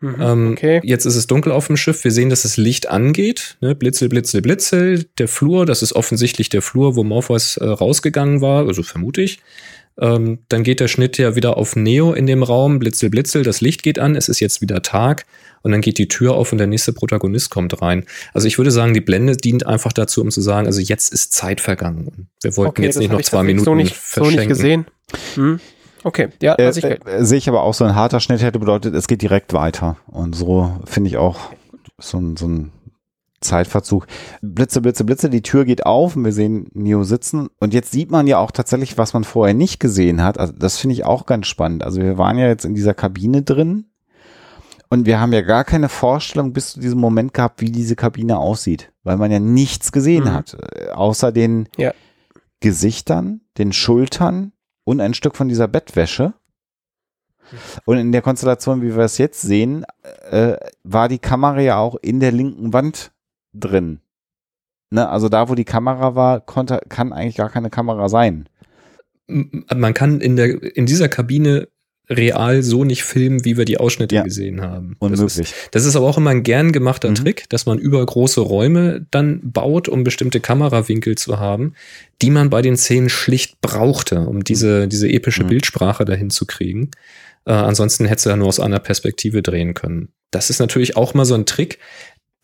Mhm, 0.00 0.16
Ähm, 0.20 0.52
okay. 0.52 0.80
Jetzt 0.82 1.04
ist 1.04 1.16
es 1.16 1.26
dunkel 1.26 1.52
auf 1.52 1.66
dem 1.66 1.76
Schiff. 1.76 2.02
Wir 2.04 2.10
sehen, 2.10 2.30
dass 2.30 2.42
das 2.42 2.56
Licht 2.56 2.88
angeht. 2.88 3.56
Ne? 3.60 3.74
Blitzel, 3.74 4.08
blitzel, 4.08 4.42
blitzel. 4.42 5.04
Der 5.18 5.28
Flur, 5.28 5.66
das 5.66 5.82
ist 5.82 5.94
offensichtlich 5.94 6.48
der 6.48 6.62
Flur, 6.62 6.96
wo 6.96 7.04
Morpheus 7.04 7.56
äh, 7.56 7.64
rausgegangen 7.64 8.40
war, 8.40 8.66
also 8.66 8.82
vermute 8.82 9.22
ich. 9.22 9.38
Ähm, 9.98 10.38
dann 10.48 10.62
geht 10.62 10.80
der 10.80 10.88
Schnitt 10.88 11.18
ja 11.18 11.36
wieder 11.36 11.58
auf 11.58 11.76
Neo 11.76 12.14
in 12.14 12.26
dem 12.26 12.42
Raum. 12.42 12.78
Blitzel, 12.78 13.10
blitzel, 13.10 13.42
das 13.42 13.60
Licht 13.60 13.82
geht 13.82 13.98
an. 13.98 14.16
Es 14.16 14.28
ist 14.30 14.40
jetzt 14.40 14.62
wieder 14.62 14.80
Tag. 14.80 15.26
Und 15.62 15.72
dann 15.72 15.82
geht 15.82 15.98
die 15.98 16.08
Tür 16.08 16.34
auf 16.34 16.52
und 16.52 16.58
der 16.58 16.66
nächste 16.68 16.94
Protagonist 16.94 17.50
kommt 17.50 17.82
rein. 17.82 18.06
Also 18.32 18.46
ich 18.46 18.56
würde 18.56 18.70
sagen, 18.70 18.94
die 18.94 19.02
Blende 19.02 19.36
dient 19.36 19.66
einfach 19.66 19.92
dazu, 19.92 20.22
um 20.22 20.30
zu 20.30 20.40
sagen, 20.40 20.66
also 20.66 20.80
jetzt 20.80 21.12
ist 21.12 21.32
Zeit 21.34 21.60
vergangen. 21.60 22.28
Wir 22.42 22.56
wollten 22.56 22.70
Okay, 22.70 22.84
jetzt 22.84 22.98
nicht 22.98 23.12
noch 23.12 23.20
zwei 23.20 23.42
Minuten 23.42 23.64
so 23.66 23.74
nicht, 23.74 23.94
so 23.94 24.00
verschenken. 24.22 24.38
nicht 24.38 24.48
gesehen. 24.48 24.86
Hm. 25.34 25.60
Okay, 26.02 26.28
ja, 26.42 26.54
Äh, 26.54 26.70
ich, 26.70 26.82
äh, 26.84 26.98
sehe 27.24 27.38
ich 27.38 27.48
aber 27.48 27.62
auch 27.62 27.74
so 27.74 27.84
ein 27.84 27.94
harter 27.94 28.20
Schnitt 28.20 28.42
hätte 28.42 28.58
bedeutet, 28.58 28.94
es 28.94 29.06
geht 29.06 29.22
direkt 29.22 29.52
weiter. 29.52 29.96
Und 30.06 30.34
so 30.34 30.78
finde 30.84 31.08
ich 31.08 31.16
auch 31.18 31.38
so 31.98 32.18
ein, 32.18 32.36
so 32.36 32.48
ein 32.48 32.72
Zeitverzug. 33.40 34.06
Blitze, 34.42 34.80
Blitze, 34.82 35.04
Blitze, 35.04 35.30
die 35.30 35.42
Tür 35.42 35.64
geht 35.64 35.86
auf 35.86 36.16
und 36.16 36.24
wir 36.24 36.32
sehen 36.32 36.68
Neo 36.74 37.04
sitzen. 37.04 37.48
Und 37.58 37.72
jetzt 37.74 37.90
sieht 37.90 38.10
man 38.10 38.26
ja 38.26 38.38
auch 38.38 38.50
tatsächlich, 38.50 38.98
was 38.98 39.12
man 39.14 39.24
vorher 39.24 39.54
nicht 39.54 39.80
gesehen 39.80 40.22
hat. 40.22 40.38
Also 40.38 40.52
das 40.52 40.78
finde 40.78 40.94
ich 40.94 41.04
auch 41.04 41.26
ganz 41.26 41.46
spannend. 41.46 41.82
Also 41.82 42.00
wir 42.00 42.18
waren 42.18 42.38
ja 42.38 42.48
jetzt 42.48 42.64
in 42.64 42.74
dieser 42.74 42.92
Kabine 42.94 43.42
drin 43.42 43.86
und 44.90 45.06
wir 45.06 45.20
haben 45.20 45.32
ja 45.32 45.40
gar 45.42 45.64
keine 45.64 45.88
Vorstellung 45.88 46.52
bis 46.52 46.72
zu 46.72 46.80
diesem 46.80 46.98
Moment 47.00 47.32
gehabt, 47.32 47.60
wie 47.62 47.70
diese 47.70 47.96
Kabine 47.96 48.38
aussieht, 48.38 48.92
weil 49.04 49.16
man 49.16 49.30
ja 49.30 49.38
nichts 49.38 49.90
gesehen 49.92 50.24
Mhm. 50.24 50.32
hat, 50.32 50.56
äh, 50.74 50.90
außer 50.90 51.32
den 51.32 51.68
Ja. 51.78 51.92
Gesichtern, 52.60 53.40
den 53.56 53.72
Schultern 53.72 54.52
und 54.84 55.00
ein 55.00 55.14
Stück 55.14 55.36
von 55.36 55.48
dieser 55.48 55.68
Bettwäsche. 55.68 56.34
Und 57.84 57.98
in 57.98 58.12
der 58.12 58.22
Konstellation, 58.22 58.82
wie 58.82 58.94
wir 58.94 59.04
es 59.04 59.18
jetzt 59.18 59.40
sehen, 59.40 59.84
äh, 60.30 60.56
war 60.84 61.08
die 61.08 61.18
Kamera 61.18 61.60
ja 61.60 61.78
auch 61.78 61.96
in 61.96 62.20
der 62.20 62.32
linken 62.32 62.72
Wand 62.72 63.12
drin. 63.52 64.00
Ne, 64.90 65.08
also 65.08 65.28
da, 65.28 65.48
wo 65.48 65.54
die 65.54 65.64
Kamera 65.64 66.14
war, 66.14 66.40
konnte, 66.40 66.80
kann 66.88 67.12
eigentlich 67.12 67.36
gar 67.36 67.50
keine 67.50 67.70
Kamera 67.70 68.08
sein. 68.08 68.48
Man 69.26 69.94
kann 69.94 70.20
in 70.20 70.36
der, 70.36 70.76
in 70.76 70.86
dieser 70.86 71.08
Kabine 71.08 71.68
real 72.10 72.62
so 72.62 72.82
nicht 72.84 73.04
filmen, 73.04 73.44
wie 73.44 73.56
wir 73.56 73.64
die 73.64 73.78
Ausschnitte 73.78 74.16
Ja. 74.16 74.22
gesehen 74.22 74.60
haben. 74.62 74.96
Das 75.00 75.12
ist, 75.12 75.18
Unmöglich. 75.20 75.54
das 75.70 75.84
ist 75.84 75.94
aber 75.96 76.06
auch 76.08 76.18
immer 76.18 76.30
ein 76.30 76.42
gern 76.42 76.72
gemachter 76.72 77.10
Mhm. 77.10 77.14
Trick, 77.14 77.48
dass 77.50 77.66
man 77.66 77.78
über 77.78 78.04
große 78.04 78.40
Räume 78.40 79.06
dann 79.12 79.40
baut, 79.42 79.88
um 79.88 80.02
bestimmte 80.02 80.40
Kamerawinkel 80.40 81.16
zu 81.16 81.38
haben, 81.38 81.74
die 82.20 82.30
man 82.30 82.50
bei 82.50 82.62
den 82.62 82.76
Szenen 82.76 83.08
schlicht 83.08 83.60
brauchte, 83.60 84.20
um 84.20 84.42
diese, 84.42 84.88
diese 84.88 85.08
epische 85.08 85.44
Mhm. 85.44 85.48
Bildsprache 85.48 86.04
dahin 86.04 86.30
zu 86.30 86.46
kriegen. 86.46 86.90
Äh, 87.46 87.52
ansonsten 87.52 88.04
hättest 88.06 88.26
du 88.26 88.30
ja 88.30 88.36
nur 88.36 88.48
aus 88.48 88.60
einer 88.60 88.80
Perspektive 88.80 89.40
drehen 89.42 89.74
können. 89.74 90.08
Das 90.32 90.50
ist 90.50 90.58
natürlich 90.58 90.96
auch 90.96 91.14
mal 91.14 91.24
so 91.24 91.34
ein 91.34 91.46
Trick, 91.46 91.78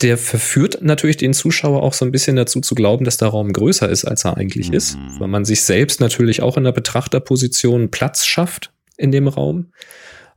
der 0.02 0.18
verführt 0.18 0.78
natürlich 0.82 1.16
den 1.16 1.32
Zuschauer 1.34 1.82
auch 1.82 1.94
so 1.94 2.04
ein 2.04 2.12
bisschen 2.12 2.36
dazu 2.36 2.60
zu 2.60 2.74
glauben, 2.74 3.04
dass 3.04 3.16
der 3.16 3.28
Raum 3.28 3.52
größer 3.52 3.88
ist, 3.88 4.04
als 4.04 4.24
er 4.26 4.36
eigentlich 4.36 4.68
Mhm. 4.68 4.74
ist, 4.74 4.98
weil 5.18 5.28
man 5.28 5.44
sich 5.44 5.62
selbst 5.62 6.00
natürlich 6.00 6.42
auch 6.42 6.56
in 6.56 6.64
der 6.64 6.72
Betrachterposition 6.72 7.90
Platz 7.90 8.24
schafft 8.26 8.72
in 8.96 9.12
dem 9.12 9.28
Raum. 9.28 9.72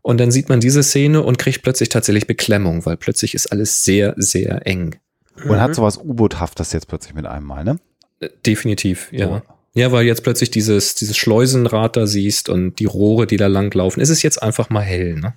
Und 0.02 0.20
dann 0.20 0.32
sieht 0.32 0.50
man 0.50 0.60
diese 0.60 0.82
Szene 0.84 1.22
und 1.24 1.38
kriegt 1.38 1.62
plötzlich 1.62 1.90
tatsächlich 1.90 2.26
Beklemmung, 2.28 2.86
weil 2.86 2.98
plötzlich 2.98 3.34
ist 3.36 3.48
alles 3.52 3.84
sehr, 3.84 4.14
sehr 4.18 4.66
eng. 4.66 4.96
Und 5.36 5.52
Mhm. 5.52 5.60
hat 5.62 5.76
sowas 5.76 5.98
U-Boot-haftes 5.98 6.72
jetzt 6.74 6.88
plötzlich 6.88 7.14
mit 7.14 7.26
einem 7.26 7.46
Mal, 7.46 7.64
ne? 7.64 7.78
Äh, 8.20 8.30
Definitiv, 8.46 9.10
ja. 9.12 9.28
So. 9.28 9.42
Ja, 9.76 9.92
weil 9.92 10.06
jetzt 10.06 10.24
plötzlich 10.24 10.50
dieses, 10.52 10.96
dieses 10.96 11.16
Schleusenrad 11.16 11.96
da 11.96 12.08
siehst 12.08 12.50
und 12.50 12.80
die 12.80 12.86
Rohre, 12.86 13.28
die 13.28 13.38
da 13.38 13.48
langlaufen. 13.48 14.02
Es 14.02 14.10
ist 14.10 14.24
jetzt 14.24 14.42
einfach 14.42 14.70
mal 14.70 14.82
hell, 14.82 15.16
ne? 15.16 15.34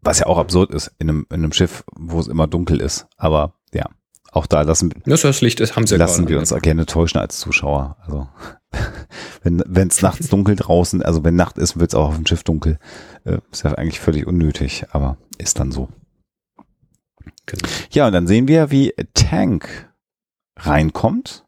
Was 0.00 0.20
ja 0.20 0.26
auch 0.26 0.38
absurd 0.38 0.72
ist 0.72 0.92
in 0.98 1.08
einem, 1.08 1.26
in 1.30 1.36
einem 1.42 1.52
Schiff, 1.52 1.82
wo 1.96 2.20
es 2.20 2.28
immer 2.28 2.46
dunkel 2.46 2.80
ist. 2.80 3.06
Aber 3.16 3.54
ja, 3.74 3.86
auch 4.30 4.46
da 4.46 4.62
lassen, 4.62 4.94
Das, 5.06 5.22
das 5.22 5.40
Licht 5.40 5.58
ist, 5.60 5.74
haben 5.74 5.86
sie 5.86 5.96
ja 5.96 5.98
lassen 5.98 6.28
wir 6.28 6.38
uns 6.38 6.54
gerne 6.62 6.86
täuschen 6.86 7.20
als 7.20 7.38
Zuschauer. 7.38 7.96
Also 8.06 8.28
wenn 9.42 9.88
es 9.88 10.02
nachts 10.02 10.28
dunkel 10.28 10.56
draußen, 10.56 11.02
also 11.02 11.24
wenn 11.24 11.36
Nacht 11.36 11.58
ist, 11.58 11.78
wird 11.78 11.90
es 11.90 11.94
auch 11.94 12.08
auf 12.08 12.16
dem 12.16 12.26
Schiff 12.26 12.44
dunkel. 12.44 12.78
Äh, 13.24 13.38
ist 13.50 13.64
ja 13.64 13.72
eigentlich 13.72 14.00
völlig 14.00 14.26
unnötig, 14.26 14.86
aber 14.92 15.16
ist 15.38 15.58
dann 15.58 15.72
so. 15.72 15.88
Genau. 17.46 17.68
Ja, 17.90 18.06
und 18.06 18.12
dann 18.12 18.26
sehen 18.26 18.48
wir, 18.48 18.70
wie 18.70 18.92
Tank 19.14 19.90
reinkommt. 20.56 21.46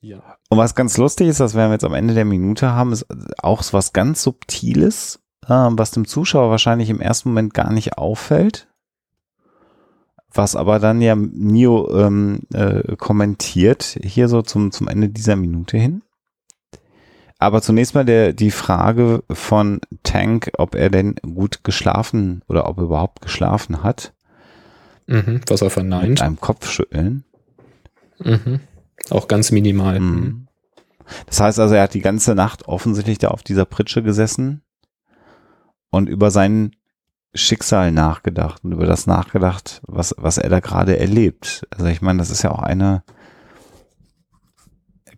Ja. 0.00 0.36
Und 0.48 0.58
was 0.58 0.74
ganz 0.74 0.96
lustig 0.96 1.28
ist, 1.28 1.40
das 1.40 1.54
werden 1.54 1.70
wir 1.70 1.74
jetzt 1.74 1.84
am 1.84 1.94
Ende 1.94 2.14
der 2.14 2.24
Minute 2.24 2.72
haben, 2.72 2.92
ist 2.92 3.06
auch 3.38 3.62
so 3.62 3.74
was 3.74 3.92
ganz 3.92 4.22
Subtiles, 4.22 5.20
ähm, 5.48 5.78
was 5.78 5.92
dem 5.92 6.06
Zuschauer 6.06 6.50
wahrscheinlich 6.50 6.90
im 6.90 7.00
ersten 7.00 7.30
Moment 7.30 7.54
gar 7.54 7.72
nicht 7.72 7.98
auffällt. 7.98 8.68
Was 10.34 10.56
aber 10.56 10.78
dann 10.78 11.02
ja 11.02 11.14
Neo 11.14 11.90
ähm, 11.94 12.40
äh, 12.54 12.96
kommentiert, 12.96 13.98
hier 14.02 14.28
so 14.28 14.42
zum, 14.42 14.72
zum 14.72 14.88
Ende 14.88 15.08
dieser 15.08 15.36
Minute 15.36 15.76
hin. 15.76 16.02
Aber 17.38 17.60
zunächst 17.60 17.94
mal 17.94 18.04
der, 18.04 18.32
die 18.32 18.52
Frage 18.52 19.24
von 19.30 19.80
Tank, 20.04 20.52
ob 20.58 20.74
er 20.74 20.90
denn 20.90 21.16
gut 21.16 21.64
geschlafen 21.64 22.42
oder 22.48 22.68
ob 22.68 22.78
er 22.78 22.84
überhaupt 22.84 23.20
geschlafen 23.20 23.82
hat. 23.82 24.14
Mhm, 25.08 25.40
was 25.48 25.60
er 25.60 25.66
Mit 25.66 25.72
verneint. 25.72 26.22
einem 26.22 26.40
Kopfschütteln. 26.40 27.24
Mhm. 28.20 28.60
Auch 29.10 29.26
ganz 29.26 29.50
minimal. 29.50 29.98
Mhm. 29.98 30.46
Das 31.26 31.40
heißt 31.40 31.58
also, 31.58 31.74
er 31.74 31.82
hat 31.82 31.94
die 31.94 32.00
ganze 32.00 32.34
Nacht 32.34 32.68
offensichtlich 32.68 33.18
da 33.18 33.28
auf 33.28 33.42
dieser 33.42 33.64
Pritsche 33.64 34.02
gesessen 34.02 34.62
und 35.90 36.08
über 36.08 36.30
sein 36.30 36.76
Schicksal 37.34 37.92
nachgedacht 37.92 38.62
und 38.64 38.72
über 38.72 38.86
das 38.86 39.06
nachgedacht, 39.06 39.80
was, 39.86 40.14
was 40.18 40.36
er 40.38 40.50
da 40.50 40.60
gerade 40.60 40.98
erlebt. 40.98 41.66
Also 41.70 41.86
ich 41.86 42.02
meine, 42.02 42.18
das 42.18 42.30
ist 42.30 42.42
ja 42.42 42.50
auch 42.50 42.58
eine 42.62 43.02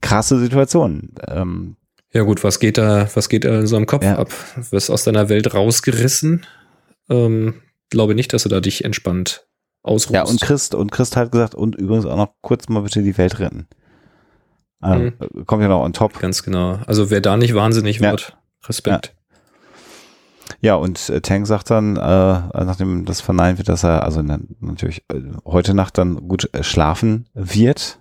krasse 0.01 0.39
Situation. 0.39 1.11
Ähm, 1.29 1.77
Ja 2.13 2.23
gut, 2.23 2.45
was 2.45 2.61
geht 2.61 2.79
da, 2.79 3.09
was 3.15 3.29
geht 3.29 3.45
da 3.45 3.59
in 3.61 3.67
so 3.67 3.77
einem 3.77 3.87
Kopf 3.87 4.05
Ja. 4.05 4.19
ab? 4.19 4.29
Wirst 4.71 4.91
aus 4.91 5.05
deiner 5.05 5.29
Welt 5.29 5.53
rausgerissen? 5.55 6.47
Ähm, 7.09 7.55
glaube 7.91 8.15
nicht, 8.15 8.33
dass 8.33 8.45
du 8.45 8.49
da 8.49 8.61
dich 8.61 8.85
entspannt 8.85 9.47
ausruhst. 9.83 10.15
ja, 10.15 10.23
und 10.25 10.41
Christ, 10.41 10.75
und 10.75 10.93
Christ 10.93 11.17
hat 11.17 11.33
gesagt, 11.33 11.55
und 11.55 11.75
übrigens 11.75 12.07
auch 12.07 12.17
noch 12.17 12.35
kurz 12.41 12.69
mal 12.69 12.81
bitte 12.83 13.03
die 13.03 13.19
Welt 13.19 13.39
retten. 13.41 13.67
Also, 14.81 15.11
Kommt 15.47 15.63
ja 15.63 15.69
noch 15.69 15.83
on 15.83 15.93
top. 15.95 16.19
Ganz 16.21 16.43
genau. 16.43 16.79
Also 16.87 17.11
wer 17.11 17.21
da 17.23 17.37
nicht 17.37 17.55
wahnsinnig 17.55 18.01
Ja. 18.01 18.11
wird, 18.13 18.37
Respekt. 18.67 19.07
Ja, 19.09 19.13
und 20.63 21.09
äh, 21.11 21.21
Tank 21.21 21.47
sagt 21.47 21.71
dann, 21.71 21.97
äh, 21.97 22.01
nachdem 22.01 23.05
das 23.05 23.21
verneint 23.21 23.59
wird, 23.59 23.69
dass 23.69 23.85
er 23.85 24.03
also 24.05 24.23
na, 24.23 24.39
natürlich 24.61 25.05
äh, 25.13 25.21
heute 25.45 25.75
Nacht 25.75 25.99
dann 25.99 26.29
gut 26.29 26.49
äh, 26.55 26.63
schlafen 26.63 27.29
wird. 27.35 27.99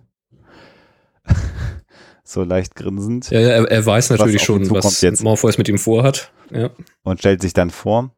so 2.24 2.44
leicht 2.44 2.76
grinsend. 2.76 3.30
Ja, 3.30 3.40
ja 3.40 3.48
er, 3.50 3.72
er 3.72 3.86
weiß 3.86 4.10
natürlich 4.12 4.42
schon, 4.44 4.70
was 4.72 5.02
jetzt. 5.02 5.24
Morpheus 5.24 5.58
mit 5.58 5.68
ihm 5.70 5.78
vorhat. 5.78 6.32
Ja. 6.52 6.70
Und 7.04 7.20
stellt 7.20 7.42
sich 7.42 7.54
dann 7.54 7.70
vor 7.70 8.12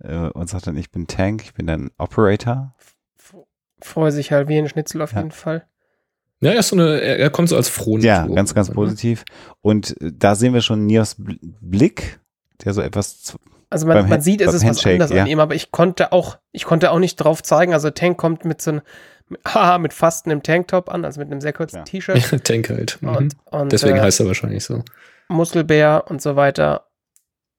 äh, 0.00 0.28
und 0.28 0.48
sagt 0.48 0.66
dann, 0.66 0.76
ich 0.76 0.90
bin 0.90 1.06
Tank, 1.06 1.42
ich 1.42 1.54
bin 1.54 1.68
ein 1.68 1.90
Operator. 1.98 2.74
freue 3.80 4.12
sich 4.12 4.32
halt 4.32 4.48
wie 4.48 4.58
ein 4.58 4.68
Schnitzel 4.68 5.00
auf 5.02 5.12
Ja. 5.12 5.18
jeden 5.18 5.30
Fall. 5.30 5.66
Ja, 6.42 6.52
er 6.52 6.60
ist 6.60 6.68
so 6.68 6.76
eine, 6.76 7.00
er, 7.00 7.18
er 7.18 7.30
kommt 7.30 7.48
so 7.48 7.56
als 7.56 7.68
frohen 7.68 8.00
Ja, 8.02 8.26
ganz, 8.26 8.54
ganz 8.54 8.70
positiv. 8.70 9.24
Und 9.60 10.00
äh, 10.00 10.10
da 10.16 10.34
sehen 10.34 10.54
wir 10.54 10.62
schon 10.62 10.86
Nios 10.86 11.16
Blick, 11.18 12.18
der 12.64 12.72
so 12.72 12.80
etwas 12.80 13.36
Also 13.68 13.86
man, 13.86 13.98
Beim 13.98 14.08
man 14.08 14.20
sieht, 14.22 14.40
es 14.40 14.54
ist 14.54 14.66
was 14.66 14.84
anderes 14.86 15.10
ja. 15.10 15.22
an 15.22 15.28
ihm, 15.28 15.38
aber 15.40 15.54
ich 15.54 15.70
konnte 15.70 16.12
auch, 16.12 16.38
ich 16.52 16.64
konnte 16.64 16.90
auch 16.90 16.98
nicht 16.98 17.16
drauf 17.16 17.42
zeigen. 17.42 17.74
Also 17.74 17.90
Tank 17.90 18.16
kommt 18.18 18.44
mit 18.46 18.62
so 18.62 18.70
einem, 18.70 18.80
haha, 19.46 19.78
mit 19.78 19.92
fast 19.92 20.26
einem 20.26 20.42
Tanktop 20.42 20.88
an, 20.88 21.04
also 21.04 21.20
mit 21.20 21.30
einem 21.30 21.40
sehr 21.42 21.52
kurzen 21.52 21.76
Ja. 21.78 21.82
T-Shirt. 21.84 22.44
Tank 22.44 22.70
halt. 22.70 22.98
Mhm. 23.00 23.08
Und, 23.16 23.36
und 23.44 23.72
Deswegen 23.72 23.96
äh, 23.98 24.00
heißt 24.00 24.20
er 24.20 24.26
wahrscheinlich 24.26 24.64
so. 24.64 24.82
Muskelbär 25.28 26.04
und 26.08 26.22
so 26.22 26.36
weiter. 26.36 26.86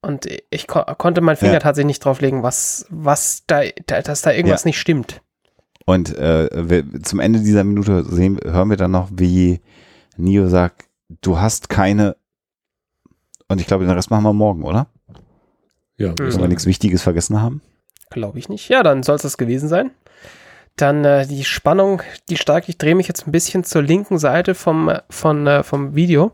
Und 0.01 0.27
ich 0.49 0.65
ko 0.65 0.83
konnte 0.97 1.21
meinen 1.21 1.35
Finger 1.37 1.53
Ja. 1.53 1.59
tatsächlich 1.59 1.87
nicht 1.87 2.05
drauflegen, 2.05 2.41
was, 2.41 2.87
was 2.89 3.43
da, 3.45 3.61
da 3.85 4.01
dass 4.01 4.23
da 4.23 4.31
irgendwas 4.31 4.63
Ja. 4.63 4.69
nicht 4.69 4.79
stimmt. 4.79 5.21
Und 5.85 6.15
äh, 6.17 6.49
wir, 6.69 7.03
zum 7.03 7.19
Ende 7.19 7.39
dieser 7.39 7.63
Minute 7.63 8.03
sehen, 8.05 8.39
hören 8.43 8.69
wir 8.69 8.77
dann 8.77 8.91
noch, 8.91 9.09
wie 9.11 9.61
Neo 10.17 10.47
sagt, 10.47 10.85
du 11.21 11.39
hast 11.39 11.69
keine. 11.69 12.15
Und 13.47 13.59
ich 13.59 13.67
glaube, 13.67 13.85
den 13.85 13.93
Rest 13.93 14.11
machen 14.11 14.23
wir 14.23 14.33
morgen, 14.33 14.63
oder? 14.63 14.87
Ja, 15.97 16.09
Mhm. 16.09 16.15
Wenn 16.19 16.39
wir 16.39 16.47
nichts 16.47 16.65
Wichtiges 16.65 17.01
vergessen 17.03 17.41
haben. 17.41 17.61
Glaube 18.09 18.39
ich 18.39 18.49
nicht. 18.49 18.69
Ja, 18.69 18.83
dann 18.83 19.03
soll 19.03 19.15
es 19.15 19.21
das 19.21 19.37
gewesen 19.37 19.69
sein. 19.69 19.91
Dann 20.75 21.03
äh, 21.05 21.27
die 21.27 21.43
Spannung, 21.43 22.01
die 22.29 22.37
steigt. 22.37 22.69
Ich 22.69 22.77
drehe 22.77 22.95
mich 22.95 23.07
jetzt 23.07 23.27
ein 23.27 23.31
bisschen 23.31 23.63
zur 23.63 23.81
linken 23.81 24.17
Seite 24.17 24.55
vom, 24.55 24.89
äh, 24.89 25.01
von, 25.09 25.45
äh, 25.47 25.63
vom 25.63 25.95
Video. 25.95 26.31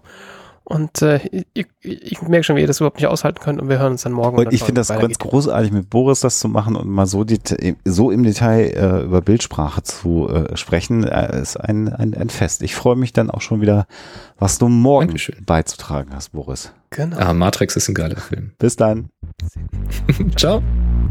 Und 0.70 1.02
äh, 1.02 1.22
ich, 1.54 1.68
ich 1.82 2.22
merke 2.24 2.44
schon, 2.44 2.58
wie 2.58 2.62
ihr 2.62 2.68
das 2.68 2.82
überhaupt 2.82 2.98
nicht 2.98 3.08
aushalten 3.08 3.40
könnt. 3.40 3.62
Und 3.62 3.70
wir 3.70 3.80
hören 3.80 3.94
uns 3.94 4.02
dann 4.02 4.12
morgen. 4.12 4.38
Und 4.38 4.52
ich 4.52 4.64
finde 4.64 4.82
das 4.82 4.90
ganz 4.90 5.00
weitergeht. 5.02 5.20
großartig, 5.20 5.72
mit 5.72 5.90
Boris 5.90 6.20
das 6.20 6.40
zu 6.40 6.50
machen 6.50 6.76
und 6.76 6.90
mal 6.90 7.06
so, 7.06 7.26
so 7.86 8.12
im 8.12 8.24
Detail 8.24 8.74
äh, 8.76 9.04
über 9.06 9.22
Bildsprache 9.22 9.82
zu 9.84 10.28
äh, 10.28 10.58
sprechen, 10.58 11.06
äh, 11.06 11.42
ist 11.42 11.56
ein, 11.56 11.88
ein, 11.88 12.14
ein 12.14 12.30
Fest. 12.30 12.64
Ich 12.64 12.76
freue 12.76 12.98
mich 12.98 13.14
dann 13.14 13.32
auch 13.32 13.40
schon 13.40 13.62
wieder, 13.62 13.88
was 14.38 14.58
du 14.58 14.68
morgen 14.68 15.08
Dankeschön. 15.08 15.38
beizutragen 15.46 16.14
hast, 16.14 16.34
Boris. 16.34 16.74
Genau. 16.90 17.16
Ah, 17.18 17.32
Matrix 17.32 17.78
ist 17.78 17.88
ein 17.88 17.96
geiler 17.96 18.18
Film. 18.18 18.52
Bis 18.60 18.76
dann. 18.76 19.08
Ciao. 20.36 20.62